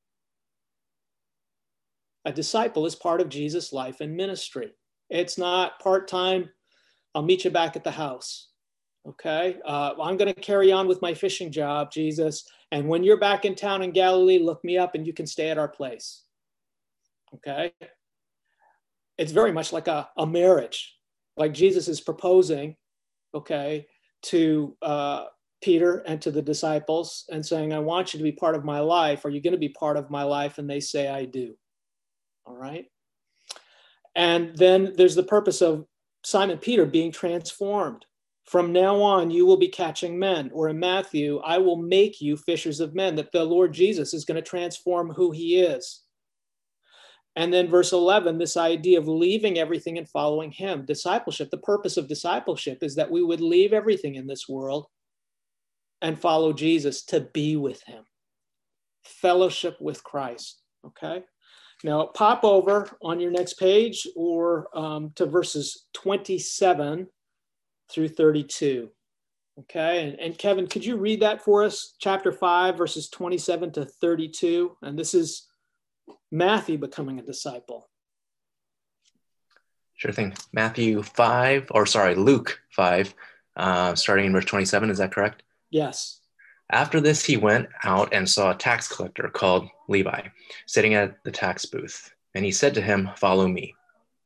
[2.26, 4.72] A disciple is part of Jesus' life and ministry.
[5.10, 6.50] It's not part time,
[7.14, 8.50] I'll meet you back at the house.
[9.08, 13.20] Okay, uh, I'm going to carry on with my fishing job, Jesus, And when you're
[13.20, 16.24] back in town in Galilee, look me up and you can stay at our place.
[17.36, 17.74] Okay.
[19.18, 20.96] It's very much like a, a marriage,
[21.38, 22.76] like Jesus is proposing,
[23.34, 23.88] okay,
[24.24, 25.26] to uh,
[25.62, 28.80] Peter and to the disciples and saying, I want you to be part of my
[28.80, 29.26] life.
[29.26, 30.58] Are you going to be part of my life?
[30.58, 31.56] And they say, I do.
[32.46, 32.86] All right.
[34.16, 35.86] And then there's the purpose of
[36.24, 38.06] Simon Peter being transformed.
[38.46, 40.50] From now on, you will be catching men.
[40.54, 44.26] Or in Matthew, I will make you fishers of men, that the Lord Jesus is
[44.26, 46.02] going to transform who he is.
[47.36, 50.86] And then verse 11, this idea of leaving everything and following him.
[50.86, 54.88] Discipleship, the purpose of discipleship is that we would leave everything in this world
[56.02, 58.04] and follow Jesus to be with him.
[59.06, 60.62] Fellowship with Christ.
[60.86, 61.24] Okay.
[61.84, 67.08] Now pop over on your next page or um, to verses 27
[67.90, 68.90] through 32.
[69.60, 70.08] Okay.
[70.10, 71.96] And, and Kevin, could you read that for us?
[72.00, 74.78] Chapter 5, verses 27 to 32.
[74.82, 75.48] And this is
[76.32, 77.90] Matthew becoming a disciple.
[79.96, 80.34] Sure thing.
[80.52, 83.14] Matthew 5, or sorry, Luke 5,
[83.56, 84.90] uh, starting in verse 27.
[84.90, 85.44] Is that correct?
[85.70, 86.20] Yes.
[86.72, 90.28] After this, he went out and saw a tax collector called Levi
[90.66, 92.14] sitting at the tax booth.
[92.34, 93.76] And he said to him, Follow me.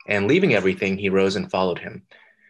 [0.08, 2.04] And leaving everything, he rose and followed him.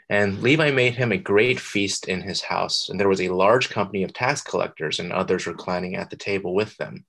[0.09, 2.89] And Levi made him a great feast in his house.
[2.89, 6.53] And there was a large company of tax collectors and others reclining at the table
[6.53, 7.05] with them.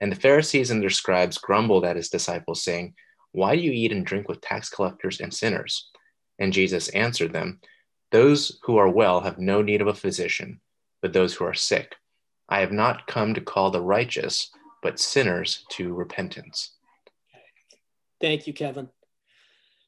[0.00, 2.94] And the Pharisees and their scribes grumbled at his disciples, saying,
[3.32, 5.90] Why do you eat and drink with tax collectors and sinners?
[6.38, 7.60] And Jesus answered them,
[8.10, 10.60] Those who are well have no need of a physician,
[11.00, 11.96] but those who are sick.
[12.48, 14.50] I have not come to call the righteous,
[14.82, 16.72] but sinners to repentance.
[18.20, 18.88] Thank you, Kevin.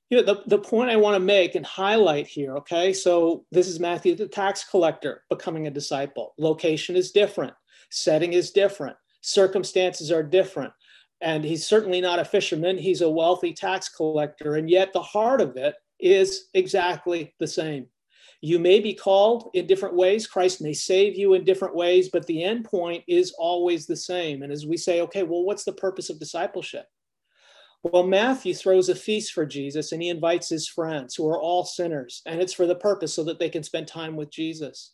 [0.08, 2.92] You know, the, the point I want to make and highlight here, okay?
[2.92, 6.32] So this is Matthew, the tax collector, becoming a disciple.
[6.38, 7.54] Location is different,
[7.90, 8.96] setting is different,
[9.26, 10.72] circumstances are different.
[11.20, 14.56] And he's certainly not a fisherman, he's a wealthy tax collector.
[14.56, 17.86] And yet the heart of it is exactly the same.
[18.42, 20.26] You may be called in different ways.
[20.26, 24.42] Christ may save you in different ways, but the end point is always the same.
[24.42, 26.86] And as we say, okay, well, what's the purpose of discipleship?
[27.82, 31.64] Well, Matthew throws a feast for Jesus and he invites his friends who are all
[31.64, 34.92] sinners, and it's for the purpose so that they can spend time with Jesus.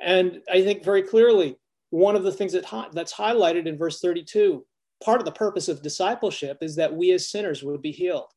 [0.00, 1.56] And I think very clearly,
[1.92, 2.64] one of the things that
[2.94, 4.64] that's highlighted in verse 32,
[5.04, 8.32] part of the purpose of discipleship is that we as sinners would be healed.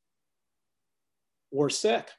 [1.52, 2.10] We're sick.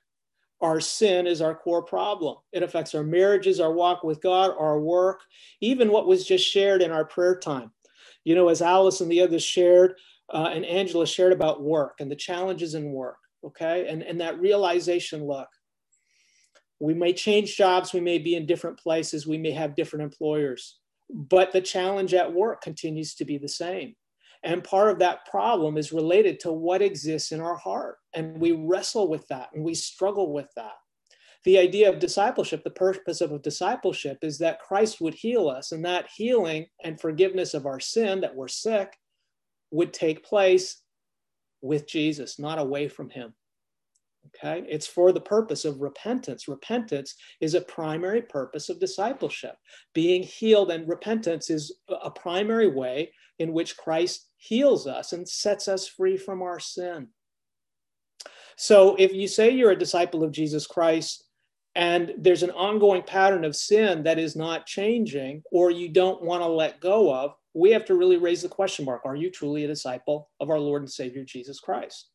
[0.62, 2.37] Our sin is our core problem.
[2.53, 5.20] It affects our marriages, our walk with God, our work,
[5.61, 7.70] even what was just shared in our prayer time.
[8.24, 9.97] You know, as Alice and the others shared,
[10.32, 13.89] uh, and Angela shared about work and the challenges in work, okay?
[13.89, 15.49] And, and that realization look,
[16.80, 20.78] we may change jobs, we may be in different places, we may have different employers,
[21.11, 23.94] but the challenge at work continues to be the same.
[24.42, 27.96] And part of that problem is related to what exists in our heart.
[28.14, 30.74] And we wrestle with that and we struggle with that.
[31.44, 35.84] The idea of discipleship, the purpose of discipleship is that Christ would heal us, and
[35.84, 38.92] that healing and forgiveness of our sin, that we're sick,
[39.70, 40.82] would take place
[41.62, 43.32] with Jesus, not away from him.
[44.34, 46.48] Okay, it's for the purpose of repentance.
[46.48, 49.56] Repentance is a primary purpose of discipleship.
[49.94, 55.68] Being healed and repentance is a primary way in which Christ heals us and sets
[55.68, 57.08] us free from our sin.
[58.56, 61.24] So if you say you're a disciple of Jesus Christ
[61.74, 66.42] and there's an ongoing pattern of sin that is not changing or you don't want
[66.42, 69.64] to let go of, we have to really raise the question mark Are you truly
[69.64, 72.08] a disciple of our Lord and Savior Jesus Christ?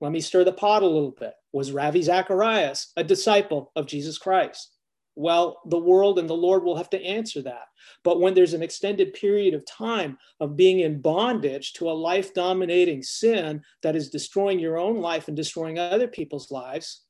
[0.00, 1.34] Let me stir the pot a little bit.
[1.52, 4.72] Was Ravi Zacharias a disciple of Jesus Christ?
[5.14, 7.66] Well, the world and the Lord will have to answer that.
[8.02, 12.32] But when there's an extended period of time of being in bondage to a life
[12.32, 17.02] dominating sin that is destroying your own life and destroying other people's lives,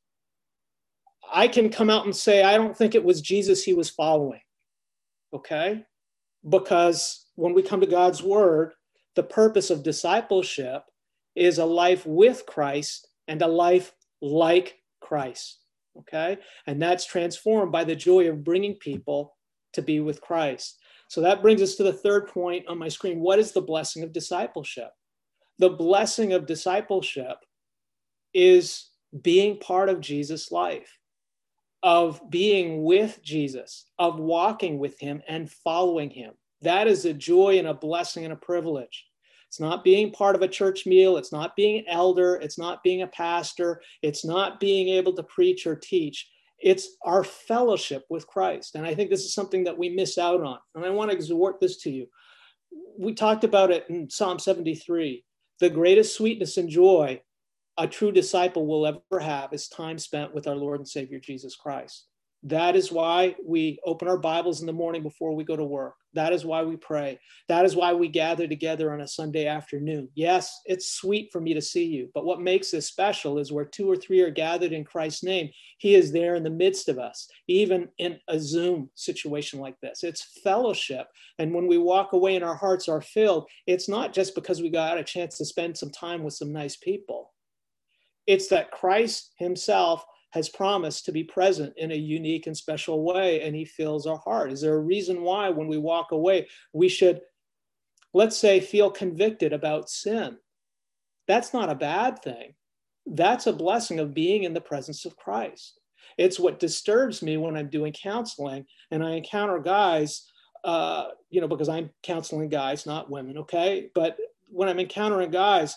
[1.33, 4.41] I can come out and say, I don't think it was Jesus he was following.
[5.33, 5.85] Okay?
[6.49, 8.73] Because when we come to God's word,
[9.15, 10.83] the purpose of discipleship
[11.37, 13.93] is a life with Christ and a life
[14.23, 15.59] like Christ.
[15.99, 16.39] Okay.
[16.67, 19.37] And that's transformed by the joy of bringing people
[19.75, 20.79] to be with Christ.
[21.09, 23.21] So that brings us to the third point on my screen.
[23.21, 24.89] What is the blessing of discipleship?
[25.59, 27.37] The blessing of discipleship
[28.33, 28.89] is
[29.21, 30.99] being part of Jesus' life,
[31.83, 36.33] of being with Jesus, of walking with him and following him.
[36.63, 39.05] That is a joy and a blessing and a privilege.
[39.53, 41.19] It's not being part of a church meal.
[41.19, 42.37] It's not being an elder.
[42.37, 43.83] It's not being a pastor.
[44.01, 46.27] It's not being able to preach or teach.
[46.59, 48.77] It's our fellowship with Christ.
[48.77, 50.57] And I think this is something that we miss out on.
[50.75, 52.07] And I want to exhort this to you.
[52.99, 55.23] we talked about it in Psalm 73.
[55.61, 57.21] The greatest sweetness and joy
[57.77, 61.57] a true disciple will ever have is time spent with our Lord and Savior Jesus
[61.57, 62.07] Christ.
[62.45, 65.97] That is why we open our Bibles in the morning before we go to work.
[66.15, 67.19] That is why we pray.
[67.49, 70.09] That is why we gather together on a Sunday afternoon.
[70.15, 73.65] Yes, it's sweet for me to see you, but what makes this special is where
[73.65, 75.49] two or three are gathered in Christ's name,
[75.79, 80.05] He is there in the midst of us, even in a Zoom situation like this.
[80.05, 81.07] It's fellowship.
[81.39, 84.69] And when we walk away and our hearts are filled, it's not just because we
[84.69, 87.33] got a chance to spend some time with some nice people.
[88.27, 93.43] It's that Christ Himself has promised to be present in a unique and special way,
[93.43, 94.53] and He fills our heart.
[94.53, 97.21] Is there a reason why, when we walk away, we should,
[98.15, 100.39] let's say, feel convicted about sin?
[101.29, 102.55] That's not a bad thing.
[103.07, 105.79] That's a blessing of being in the presence of Christ.
[106.19, 110.27] It's what disturbs me when I'm doing counseling and I encounter guys,
[110.65, 113.91] uh, you know, because I'm counseling guys, not women, okay?
[113.95, 114.17] But
[114.49, 115.77] when I'm encountering guys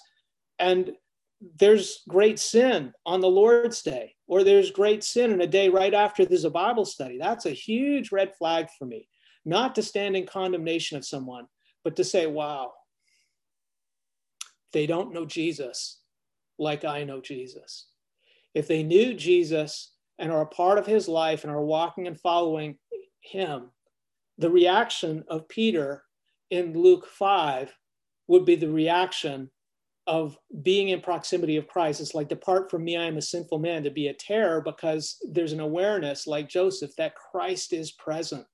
[0.60, 0.91] and
[1.42, 5.94] there's great sin on the Lord's Day, or there's great sin in a day right
[5.94, 7.18] after there's a Bible study.
[7.18, 9.08] That's a huge red flag for me.
[9.44, 11.46] Not to stand in condemnation of someone,
[11.84, 12.72] but to say, wow,
[14.74, 16.00] they don't know Jesus
[16.58, 17.88] like I know Jesus.
[18.54, 22.20] If they knew Jesus and are a part of his life and are walking and
[22.20, 22.78] following
[23.20, 23.72] him,
[24.38, 26.04] the reaction of Peter
[26.50, 27.74] in Luke 5
[28.28, 29.52] would be the reaction
[30.08, 31.99] of being in proximity of Christ.
[31.99, 35.18] It's like, depart from me, I am a sinful man, to be a terror because
[35.32, 38.45] there's an awareness, like Joseph, that Christ is present.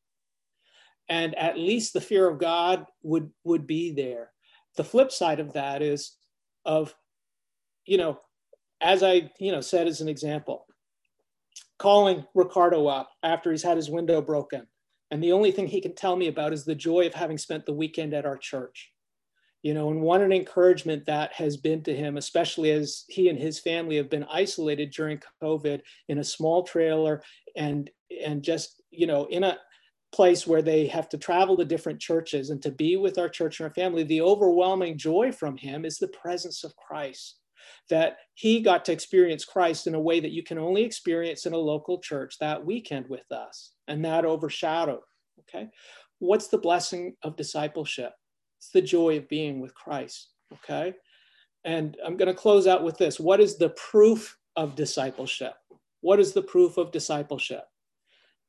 [1.10, 4.32] And at least the fear of God would, would be there.
[4.78, 6.16] The flip side of that is
[6.64, 6.95] of,
[7.86, 8.20] you know,
[8.80, 10.66] as I, you know, said as an example,
[11.78, 14.68] calling Ricardo up after he's had his window broken.
[15.10, 17.66] And the only thing he can tell me about is the joy of having spent
[17.66, 18.91] the weekend at our church
[19.64, 23.38] you know, and what an encouragement that has been to him, especially as he and
[23.38, 27.22] his family have been isolated during COVID in a small trailer
[27.55, 27.89] and
[28.26, 29.57] and just you know in a
[30.12, 33.59] place where they have to travel to different churches and to be with our church
[33.59, 34.03] and our family.
[34.03, 37.38] The overwhelming joy from him is the presence of Christ.
[37.89, 41.53] That he got to experience Christ in a way that you can only experience in
[41.53, 45.01] a local church that weekend with us, and that overshadowed.
[45.41, 45.68] Okay,
[46.20, 48.14] what's the blessing of discipleship?
[48.62, 50.34] It's the joy of being with Christ.
[50.53, 50.93] Okay.
[51.66, 53.20] And I'm going to close out with this.
[53.20, 55.55] What is the proof of discipleship?
[56.01, 57.64] What is the proof of discipleship?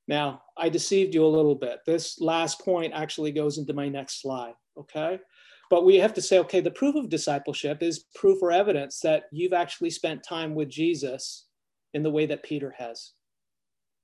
[0.07, 1.79] Now, I deceived you a little bit.
[1.87, 4.53] This last point actually goes into my next slide.
[4.79, 5.19] Okay.
[5.71, 9.25] But we have to say, okay, the proof of discipleship is proof or evidence that
[9.33, 11.47] you've actually spent time with Jesus
[11.95, 13.13] in the way that Peter has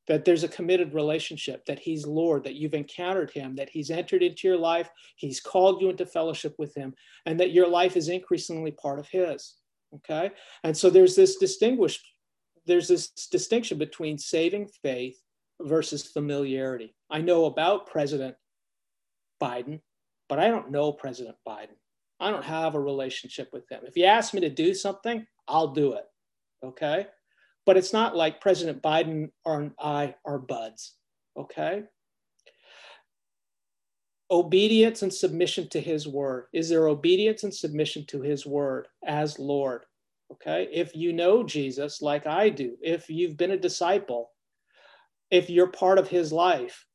[0.08, 4.22] that there's a committed relationship, that He's Lord, that you've encountered Him, that He's entered
[4.22, 6.94] into your life, He's called you into fellowship with Him,
[7.26, 9.54] and that your life is increasingly part of His.
[9.94, 10.30] Okay.
[10.64, 12.04] And so there's this distinguished,
[12.66, 15.18] there's this distinction between saving faith
[15.60, 16.94] versus familiarity.
[17.10, 18.34] I know about President
[19.42, 19.80] Biden,
[20.28, 21.76] but I don't know President Biden.
[22.20, 23.82] I don't have a relationship with him.
[23.84, 26.04] If you ask me to do something, I'll do it.
[26.64, 27.06] Okay
[27.68, 30.94] but it's not like President Biden or I are buds,
[31.36, 31.82] okay?
[34.30, 36.46] Obedience and submission to his word.
[36.54, 39.82] Is there obedience and submission to his word as Lord?
[40.32, 44.30] Okay, if you know Jesus like I do, if you've been a disciple,
[45.30, 46.86] if you're part of his life,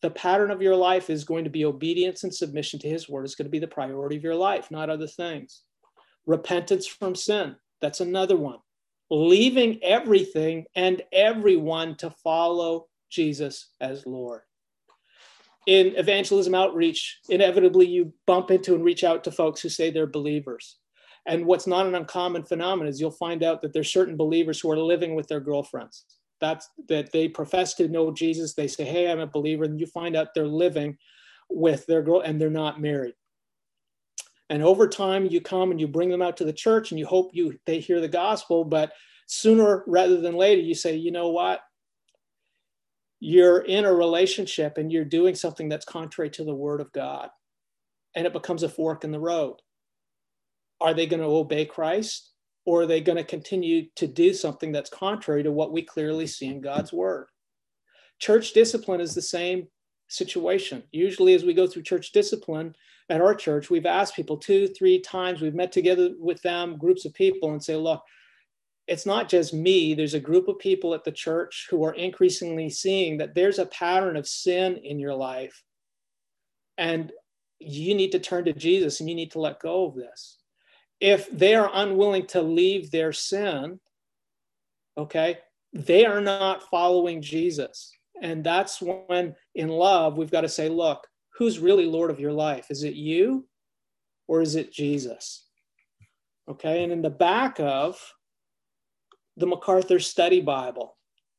[0.00, 3.26] the pattern of your life is going to be obedience and submission to his word.
[3.26, 5.64] It's going to be the priority of your life, not other things.
[6.24, 7.56] Repentance from sin.
[7.82, 8.60] That's another one
[9.12, 14.40] leaving everything and everyone to follow Jesus as Lord.
[15.66, 20.06] In evangelism outreach, inevitably you bump into and reach out to folks who say they're
[20.06, 20.78] believers.
[21.26, 24.70] And what's not an uncommon phenomenon is you'll find out that there's certain believers who
[24.70, 26.06] are living with their girlfriends.
[26.40, 28.54] That's that they profess to know Jesus.
[28.54, 30.96] They say, "Hey, I'm a believer," and you find out they're living
[31.50, 33.14] with their girl and they're not married.
[34.52, 37.06] And over time, you come and you bring them out to the church and you
[37.06, 38.64] hope you they hear the gospel.
[38.66, 38.92] But
[39.24, 41.62] sooner rather than later, you say, you know what?
[43.18, 47.30] You're in a relationship and you're doing something that's contrary to the word of God.
[48.14, 49.56] And it becomes a fork in the road.
[50.82, 52.34] Are they going to obey Christ?
[52.66, 56.26] Or are they going to continue to do something that's contrary to what we clearly
[56.26, 57.28] see in God's word?
[58.18, 59.68] Church discipline is the same
[60.12, 60.82] situation.
[60.92, 62.74] Usually, as we go through church discipline,
[63.08, 67.04] at our church, we've asked people two, three times, we've met together with them, groups
[67.04, 68.02] of people, and say, look,
[68.86, 69.94] it's not just me.
[69.94, 73.66] There's a group of people at the church who are increasingly seeing that there's a
[73.66, 75.62] pattern of sin in your life.
[76.78, 77.12] And
[77.58, 80.38] you need to turn to Jesus and you need to let go of this.
[81.00, 83.78] If they are unwilling to leave their sin,
[84.96, 85.38] okay,
[85.72, 87.92] they are not following Jesus.
[88.22, 91.06] And that's when, in love, we've got to say, look,
[91.36, 92.66] who's really Lord of your life?
[92.70, 93.46] Is it you
[94.28, 95.46] or is it Jesus?
[96.48, 98.00] Okay, and in the back of
[99.36, 100.96] the MacArthur Study Bible,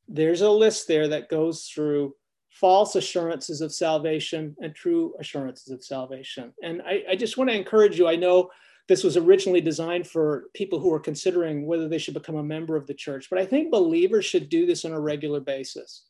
[0.08, 2.14] there's a list there that goes through
[2.50, 6.52] false assurances of salvation and true assurances of salvation.
[6.62, 8.06] And I, I just want to encourage you.
[8.06, 8.50] I know
[8.88, 12.76] this was originally designed for people who are considering whether they should become a member
[12.76, 16.04] of the church, but I think believers should do this on a regular basis.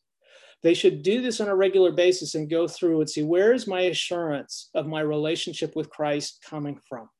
[0.64, 3.66] They should do this on a regular basis and go through and see where is
[3.66, 7.10] my assurance of my relationship with Christ coming from?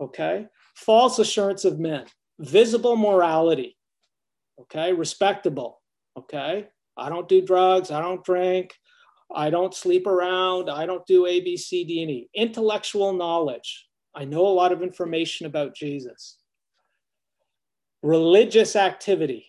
[0.00, 0.46] Okay.
[0.76, 2.06] False assurance of men,
[2.38, 3.76] visible morality,
[4.60, 5.82] okay, respectable,
[6.16, 6.68] okay.
[6.96, 8.74] I don't do drugs, I don't drink,
[9.34, 12.30] I don't sleep around, I don't do A, B, C, D, and E.
[12.32, 16.38] Intellectual knowledge, I know a lot of information about Jesus.
[18.04, 19.48] Religious activity.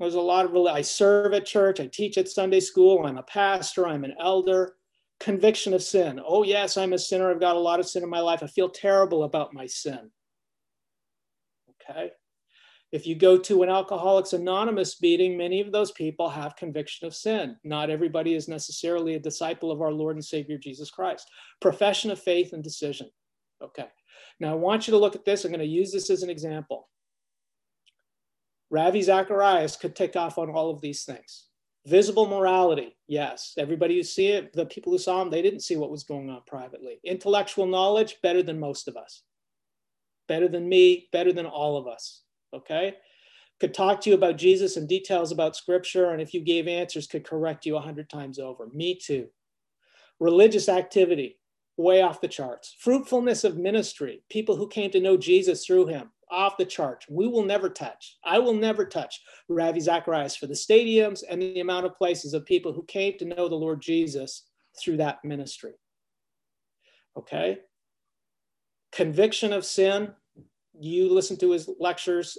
[0.00, 3.22] There's a lot of, I serve at church, I teach at Sunday school, I'm a
[3.22, 4.74] pastor, I'm an elder.
[5.20, 6.18] Conviction of sin.
[6.26, 7.30] Oh, yes, I'm a sinner.
[7.30, 8.42] I've got a lot of sin in my life.
[8.42, 10.10] I feel terrible about my sin.
[11.90, 12.12] Okay.
[12.90, 17.14] If you go to an Alcoholics Anonymous meeting, many of those people have conviction of
[17.14, 17.56] sin.
[17.62, 21.28] Not everybody is necessarily a disciple of our Lord and Savior Jesus Christ.
[21.60, 23.10] Profession of faith and decision.
[23.62, 23.88] Okay.
[24.40, 25.44] Now I want you to look at this.
[25.44, 26.88] I'm going to use this as an example.
[28.70, 31.46] Ravi Zacharias could tick off on all of these things.
[31.86, 33.54] Visible morality, yes.
[33.58, 36.28] Everybody who see it, the people who saw him, they didn't see what was going
[36.28, 37.00] on privately.
[37.04, 39.22] Intellectual knowledge, better than most of us.
[40.28, 42.22] Better than me, better than all of us.
[42.54, 42.96] Okay?
[43.60, 47.06] Could talk to you about Jesus and details about scripture, and if you gave answers,
[47.06, 48.68] could correct you a hundred times over.
[48.72, 49.28] Me too.
[50.18, 51.38] Religious activity,
[51.76, 52.76] way off the charts.
[52.78, 57.06] Fruitfulness of ministry, people who came to know Jesus through him, off the charts.
[57.08, 58.16] We will never touch.
[58.24, 62.46] I will never touch Ravi Zacharias for the stadiums and the amount of places of
[62.46, 64.44] people who came to know the Lord Jesus
[64.80, 65.72] through that ministry.
[67.16, 67.58] Okay?
[68.92, 70.12] Conviction of sin,
[70.78, 72.38] you listen to his lectures,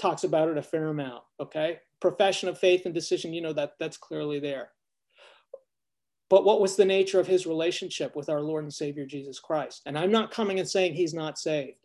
[0.00, 1.22] talks about it a fair amount.
[1.40, 1.80] Okay?
[2.00, 4.70] Profession of faith and decision, you know that that's clearly there.
[6.32, 9.82] But what was the nature of his relationship with our Lord and Savior Jesus Christ?
[9.84, 11.81] And I'm not coming and saying he's not saved.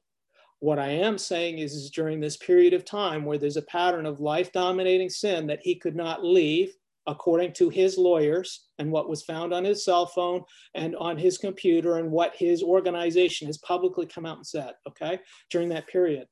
[0.60, 4.06] What I am saying is, is during this period of time where there's a pattern
[4.06, 6.74] of life dominating sin that he could not leave,
[7.06, 10.44] according to his lawyers and what was found on his cell phone
[10.76, 15.20] and on his computer and what his organization has publicly come out and said, okay,
[15.50, 16.28] during that period.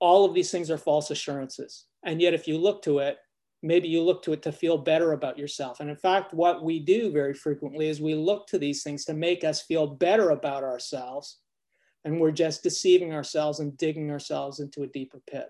[0.00, 1.86] All of these things are false assurances.
[2.04, 3.16] And yet, if you look to it,
[3.62, 5.80] maybe you look to it to feel better about yourself.
[5.80, 9.14] And in fact, what we do very frequently is we look to these things to
[9.14, 11.40] make us feel better about ourselves.
[12.04, 15.48] And we're just deceiving ourselves and digging ourselves into a deeper pit.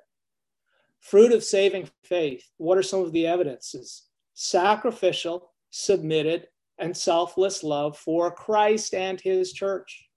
[1.01, 2.49] Fruit of saving faith.
[2.57, 4.05] What are some of the evidences?
[4.35, 6.47] Sacrificial, submitted,
[6.79, 10.09] and selfless love for Christ and his church.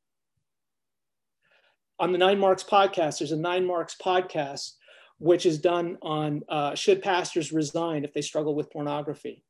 [1.99, 4.73] On the Nine Marks podcast, there's a Nine Marks podcast
[5.19, 9.43] which is done on uh, should pastors resign if they struggle with pornography.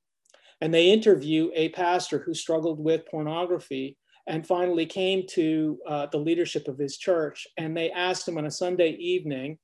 [0.61, 3.97] And they interview a pastor who struggled with pornography
[4.27, 7.47] and finally came to uh, the leadership of his church.
[7.57, 9.57] And they asked him on a Sunday evening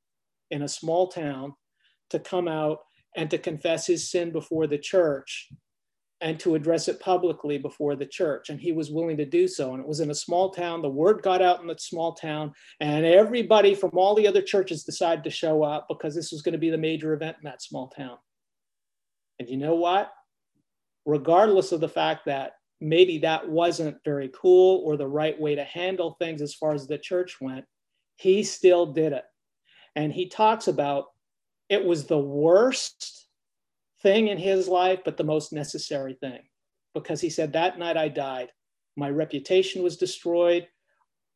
[0.52, 1.54] in a small town
[2.10, 2.80] to come out
[3.16, 5.50] and to confess his sin before the church
[6.22, 8.50] and to address it publicly before the church.
[8.50, 9.74] And he was willing to do so.
[9.74, 10.82] And it was in a small town.
[10.82, 14.86] The word got out in the small town, and everybody from all the other churches
[14.86, 17.62] decided to show up because this was going to be the major event in that
[17.62, 18.18] small town.
[19.40, 20.14] And you know what?
[21.06, 22.54] Regardless of the fact that
[22.84, 26.86] maybe that wasn't very cool or the right way to handle things as far as
[26.86, 27.66] the church went,
[28.18, 29.24] he still did it.
[29.96, 31.06] And he talks about
[31.70, 33.28] it was the worst
[34.02, 36.42] thing in his life, but the most necessary thing.
[36.94, 38.50] Because he said, That night I died.
[38.98, 40.68] My reputation was destroyed.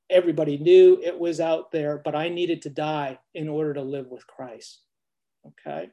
[0.09, 4.07] Everybody knew it was out there, but I needed to die in order to live
[4.09, 4.81] with Christ.
[5.47, 5.89] Okay.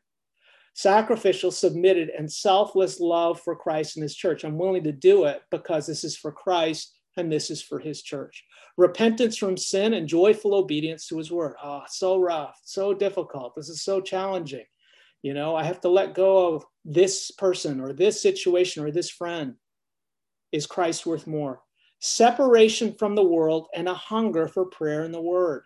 [0.75, 4.45] Sacrificial, submitted, and selfless love for Christ and his church.
[4.45, 8.03] I'm willing to do it because this is for Christ and this is for his
[8.03, 8.45] church.
[8.77, 11.55] Repentance from sin and joyful obedience to his word.
[11.63, 13.55] Ah, oh, so rough, so difficult.
[13.55, 14.65] This is so challenging.
[15.23, 19.11] You know, I have to let go of this person or this situation or this
[19.11, 19.55] friend.
[20.53, 21.63] Is Christ worth more?
[22.01, 25.63] Separation from the world and a hunger for prayer and the word.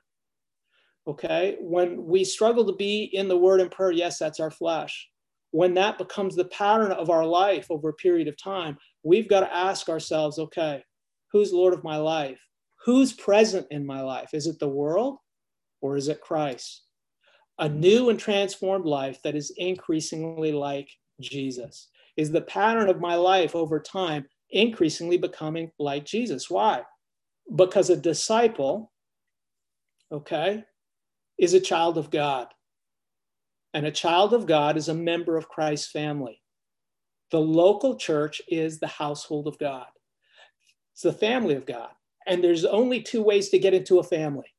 [1.08, 1.56] Okay.
[1.60, 5.08] When we struggle to be in the word and prayer, yes, that's our flesh.
[5.50, 9.40] when that becomes the pattern of our life over a period of time, we've got
[9.40, 10.82] to ask ourselves okay,
[11.32, 12.38] who's Lord of my life?
[12.84, 14.30] Who's present in my life?
[14.32, 15.16] Is it the world
[15.80, 16.84] or is it Christ?
[17.58, 20.88] A new and transformed life that is increasingly like
[21.20, 21.88] Jesus.
[22.16, 26.48] Is the pattern of my life over time increasingly becoming like Jesus?
[26.48, 26.82] Why?
[27.54, 28.92] Because a disciple,
[30.12, 30.64] okay,
[31.38, 32.48] is a child of God.
[33.74, 36.42] And a child of God is a member of Christ's family.
[37.30, 39.86] The local church is the household of God,
[40.92, 41.90] it's the family of God.
[42.26, 44.52] And there's only two ways to get into a family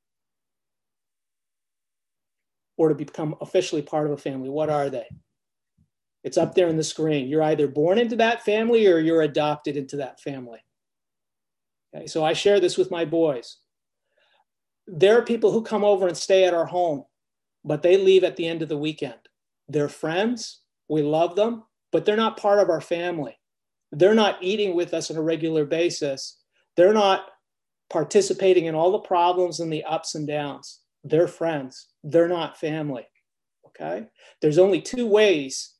[2.77, 4.49] or to become officially part of a family.
[4.49, 5.05] What are they?
[6.23, 7.27] It's up there on the screen.
[7.27, 10.59] You're either born into that family or you're adopted into that family.
[11.95, 13.57] Okay, so I share this with my boys.
[14.91, 17.03] There are people who come over and stay at our home,
[17.63, 19.19] but they leave at the end of the weekend.
[19.67, 23.37] They're friends, we love them, but they're not part of our family.
[23.91, 26.39] They're not eating with us on a regular basis.
[26.75, 27.25] They're not
[27.91, 30.79] participating in all the problems and the ups and downs.
[31.03, 33.07] They're friends, they're not family.
[33.67, 34.07] Okay?
[34.41, 35.75] There's only two ways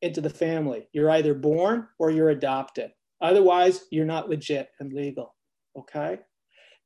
[0.00, 2.92] into the family you're either born or you're adopted.
[3.20, 5.34] Otherwise, you're not legit and legal.
[5.76, 6.18] Okay?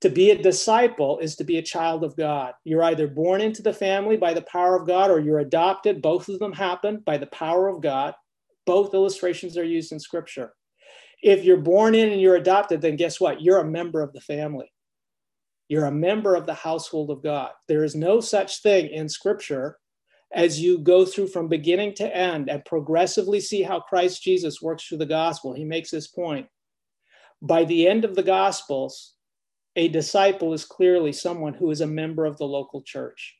[0.02, 2.52] To be a disciple is to be a child of God.
[2.64, 6.02] You're either born into the family by the power of God or you're adopted.
[6.02, 8.14] Both of them happen by the power of God.
[8.66, 10.52] Both illustrations are used in scripture.
[11.22, 13.40] If you're born in and you're adopted, then guess what?
[13.40, 14.70] You're a member of the family.
[15.68, 17.50] You're a member of the household of God.
[17.66, 19.78] There is no such thing in scripture
[20.32, 24.84] as you go through from beginning to end and progressively see how Christ Jesus works
[24.84, 25.54] through the gospel.
[25.54, 26.46] He makes this point.
[27.40, 29.15] By the end of the gospels,
[29.76, 33.36] a disciple is clearly someone who is a member of the local church.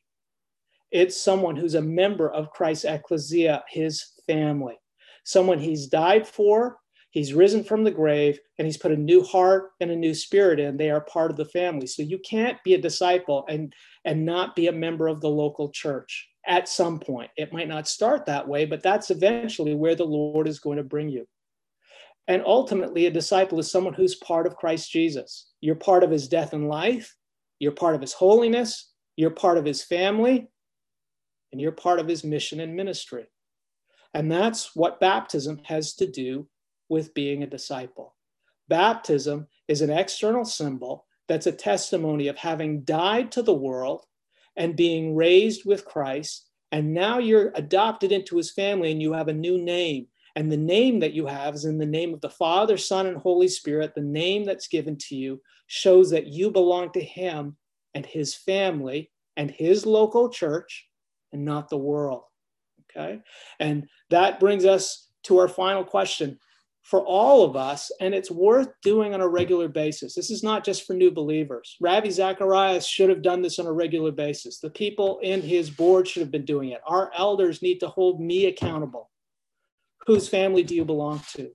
[0.91, 4.79] It's someone who's a member of Christ's ecclesia, his family,
[5.25, 6.77] someone he's died for,
[7.09, 10.59] he's risen from the grave, and he's put a new heart and a new spirit
[10.59, 10.77] in.
[10.77, 11.87] They are part of the family.
[11.87, 13.73] So you can't be a disciple and,
[14.05, 17.31] and not be a member of the local church at some point.
[17.35, 20.83] It might not start that way, but that's eventually where the Lord is going to
[20.83, 21.27] bring you.
[22.29, 25.47] And ultimately, a disciple is someone who's part of Christ Jesus.
[25.61, 27.15] You're part of his death and life,
[27.59, 30.47] you're part of his holiness, you're part of his family,
[31.51, 33.25] and you're part of his mission and ministry.
[34.13, 36.47] And that's what baptism has to do
[36.89, 38.15] with being a disciple.
[38.67, 44.05] Baptism is an external symbol that's a testimony of having died to the world
[44.55, 46.49] and being raised with Christ.
[46.71, 50.07] And now you're adopted into his family and you have a new name
[50.37, 53.17] and the name that you have is in the name of the Father, Son, and
[53.17, 53.95] Holy Spirit.
[53.95, 57.57] The name that's given to you shows that you belong to Him
[57.95, 60.87] and His family and His local church
[61.33, 62.21] and not the world.
[62.95, 63.19] Okay.
[63.59, 66.37] And that brings us to our final question
[66.83, 70.13] for all of us, and it's worth doing on a regular basis.
[70.13, 71.77] This is not just for new believers.
[71.81, 74.59] Ravi Zacharias should have done this on a regular basis.
[74.59, 76.81] The people in his board should have been doing it.
[76.85, 79.09] Our elders need to hold me accountable
[80.07, 81.51] whose family do you belong to?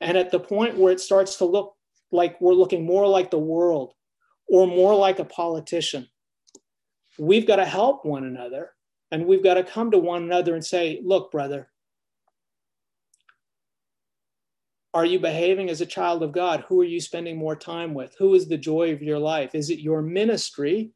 [0.00, 1.74] And at the point where it starts to look
[2.12, 3.94] like we're looking more like the world
[4.46, 6.06] or more like a politician,
[7.18, 8.70] we've got to help one another
[9.10, 11.70] and we've got to come to one another and say, look, brother,
[14.92, 16.64] are you behaving as a child of God?
[16.68, 18.14] Who are you spending more time with?
[18.18, 19.54] Who is the joy of your life?
[19.54, 20.92] Is it your ministry?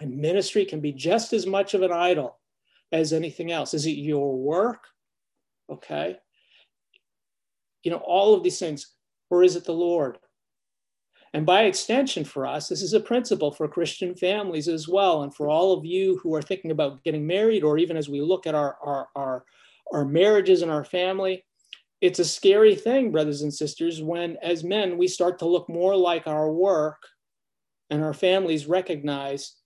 [0.00, 2.38] And ministry can be just as much of an idol
[2.92, 3.72] as anything else.
[3.72, 4.86] Is it your work?
[5.70, 6.16] Okay.
[7.82, 8.94] You know, all of these things,
[9.30, 10.18] or is it the Lord?
[11.34, 15.24] And by extension, for us, this is a principle for Christian families as well.
[15.24, 18.20] And for all of you who are thinking about getting married, or even as we
[18.20, 19.44] look at our, our, our,
[19.92, 21.44] our marriages and our family,
[22.00, 25.96] it's a scary thing, brothers and sisters, when as men we start to look more
[25.96, 27.02] like our work
[27.90, 29.56] and our families recognize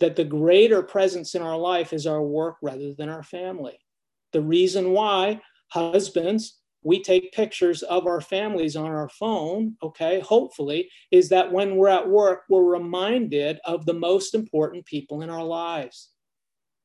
[0.00, 3.78] that the greater presence in our life is our work rather than our family.
[4.34, 10.90] The reason why husbands, we take pictures of our families on our phone, okay, hopefully,
[11.12, 15.44] is that when we're at work, we're reminded of the most important people in our
[15.44, 16.10] lives.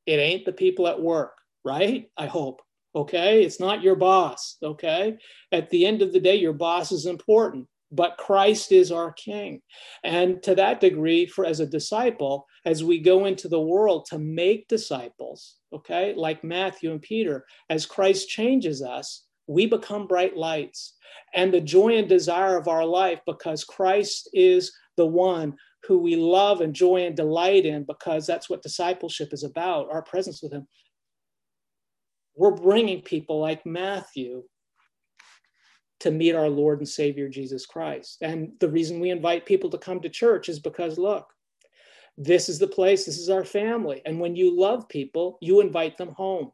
[0.06, 1.32] It ain't the people at work,
[1.64, 2.08] right?
[2.16, 2.62] I hope,
[2.94, 3.42] okay?
[3.42, 5.18] It's not your boss, okay?
[5.50, 9.62] At the end of the day, your boss is important but Christ is our King.
[10.04, 14.18] And to that degree, for as a disciple, as we go into the world to
[14.20, 20.94] make disciples, okay, like Matthew and Peter, as Christ changes us, we become bright lights.
[21.34, 26.16] And the joy and desire of our life, because Christ is the one who we
[26.16, 30.52] love and joy and delight in, because that's what discipleship is about, our presence with
[30.52, 30.66] Him.
[32.36, 34.44] we're bringing people like Matthew
[36.00, 38.18] to meet our Lord and Savior Jesus Christ.
[38.22, 41.26] And the reason we invite people to come to church is because, look,
[42.22, 44.02] this is the place, this is our family.
[44.04, 46.52] And when you love people, you invite them home.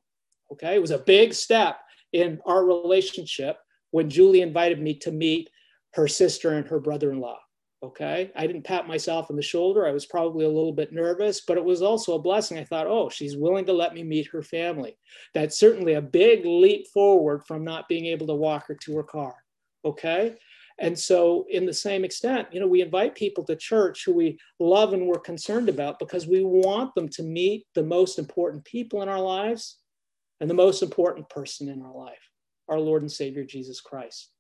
[0.53, 0.77] Okay.
[0.77, 1.81] It was a big step
[2.13, 3.59] in our relationship
[3.91, 5.51] when Julie invited me to meet
[5.95, 7.41] her sister and her brother in law.
[7.83, 8.31] Okay.
[8.37, 9.87] I didn't pat myself on the shoulder.
[9.87, 12.59] I was probably a little bit nervous, but it was also a blessing.
[12.59, 14.97] I thought, oh, she's willing to let me meet her family.
[15.35, 19.03] That's certainly a big leap forward from not being able to walk her to her
[19.03, 19.35] car.
[19.85, 20.37] Okay.
[20.79, 24.39] And so, in the same extent, you know, we invite people to church who we
[24.61, 29.01] love and we're concerned about because we want them to meet the most important people
[29.03, 29.79] in our lives
[30.41, 32.31] and the most important person in our life,
[32.69, 34.31] our Lord and Savior Jesus Christ.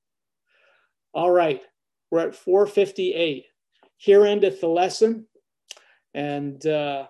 [1.14, 1.62] All right,
[2.10, 3.46] we're at 458.
[3.96, 5.26] Here endeth the lesson.
[6.12, 7.06] And uh,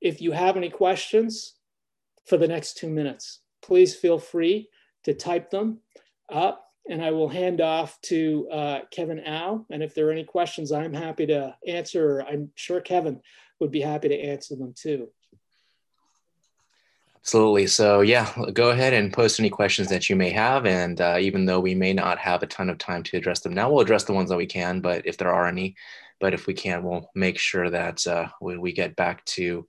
[0.00, 1.54] if you have any questions
[2.26, 4.70] for the next two minutes, please feel free
[5.04, 5.80] to type them
[6.32, 9.64] up and I will hand off to uh, Kevin Au.
[9.70, 12.22] And if there are any questions, I'm happy to answer.
[12.22, 13.20] I'm sure Kevin
[13.60, 15.08] would be happy to answer them too.
[17.16, 17.68] Absolutely.
[17.68, 20.66] So, yeah, go ahead and post any questions that you may have.
[20.66, 23.54] And uh, even though we may not have a ton of time to address them
[23.54, 24.80] now, we'll address the ones that we can.
[24.80, 25.76] But if there are any,
[26.18, 29.68] but if we can, we'll make sure that uh, we, we get back to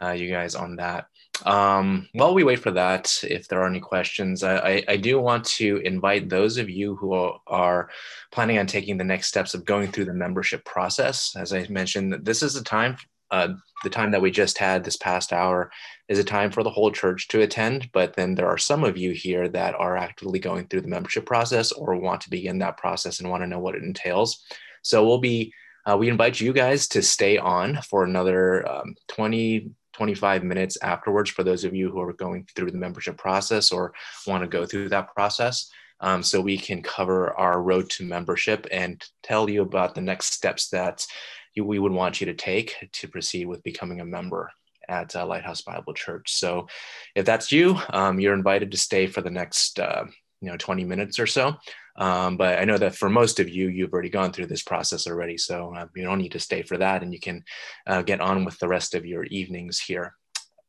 [0.00, 1.06] uh, you guys on that.
[1.44, 5.20] Um, while we wait for that, if there are any questions, I, I, I, do
[5.20, 7.14] want to invite those of you who
[7.46, 7.90] are
[8.30, 11.34] planning on taking the next steps of going through the membership process.
[11.36, 12.96] As I mentioned, this is a time
[13.32, 13.48] uh,
[13.82, 15.72] the time that we just had this past hour
[16.06, 17.90] is a time for the whole church to attend.
[17.92, 21.24] But then there are some of you here that are actively going through the membership
[21.24, 24.44] process or want to begin that process and want to know what it entails.
[24.82, 25.54] So we'll be,
[25.86, 31.30] uh, we invite you guys to stay on for another um, 20, 25 minutes afterwards
[31.30, 33.92] for those of you who are going through the membership process or
[34.26, 35.70] want to go through that process.
[36.00, 40.32] Um, so we can cover our road to membership and tell you about the next
[40.32, 41.06] steps that
[41.54, 44.50] you, we would want you to take to proceed with becoming a member
[44.88, 46.32] at uh, Lighthouse Bible Church.
[46.32, 46.66] So
[47.14, 50.04] if that's you, um, you're invited to stay for the next uh,
[50.42, 51.56] you know 20 minutes or so.
[51.96, 55.06] Um, but I know that for most of you, you've already gone through this process
[55.06, 57.44] already, so uh, you don't need to stay for that, and you can
[57.86, 60.14] uh, get on with the rest of your evenings here.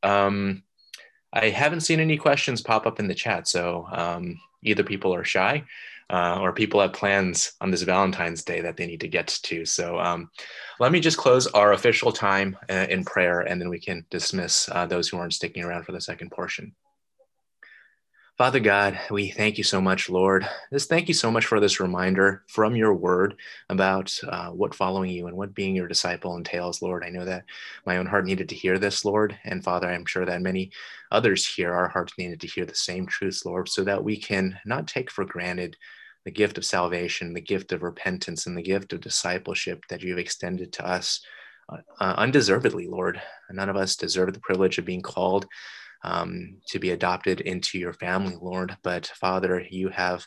[0.04, 0.64] Um,
[1.34, 5.24] I haven't seen any questions pop up in the chat, so um, either people are
[5.24, 5.64] shy
[6.10, 9.66] uh, or people have plans on this Valentine's Day that they need to get to.
[9.66, 10.30] So um,
[10.80, 14.70] let me just close our official time uh, in prayer and then we can dismiss
[14.72, 16.76] uh, those who aren't sticking around for the second portion.
[18.36, 20.50] Father God, we thank you so much, Lord.
[20.72, 23.36] Just thank you so much for this reminder from your word
[23.70, 27.04] about uh, what following you and what being your disciple entails, Lord.
[27.06, 27.46] I know that
[27.86, 29.38] my own heart needed to hear this, Lord.
[29.44, 30.72] And Father, I'm sure that many
[31.12, 34.60] others here, our hearts needed to hear the same truths, Lord, so that we can
[34.66, 35.78] not take for granted
[36.26, 40.10] the gift of salvation, the gift of repentance, and the gift of discipleship that you
[40.10, 41.24] have extended to us
[41.70, 43.22] uh, undeservedly, Lord.
[43.52, 45.46] None of us deserve the privilege of being called
[46.04, 48.78] um, to be adopted into your family, Lord.
[48.84, 50.26] But Father, you have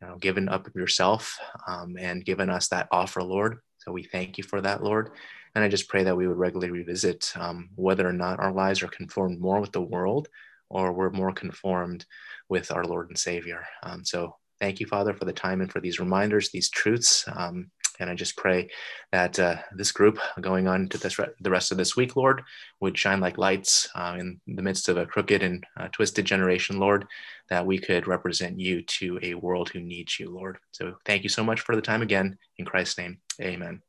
[0.00, 3.58] you know, given up yourself um, and given us that offer, Lord.
[3.78, 5.10] So we thank you for that, Lord.
[5.54, 8.82] And I just pray that we would regularly revisit um, whether or not our lives
[8.82, 10.28] are conformed more with the world
[10.70, 12.04] or we're more conformed
[12.48, 13.64] with our Lord and Savior.
[13.82, 17.24] Um, so thank you, Father, for the time and for these reminders, these truths.
[17.34, 18.68] Um, and I just pray
[19.12, 22.42] that uh, this group going on to this re- the rest of this week, Lord,
[22.80, 26.78] would shine like lights uh, in the midst of a crooked and uh, twisted generation,
[26.78, 27.06] Lord,
[27.48, 30.58] that we could represent you to a world who needs you, Lord.
[30.72, 32.38] So thank you so much for the time again.
[32.58, 33.82] In Christ's name, amen.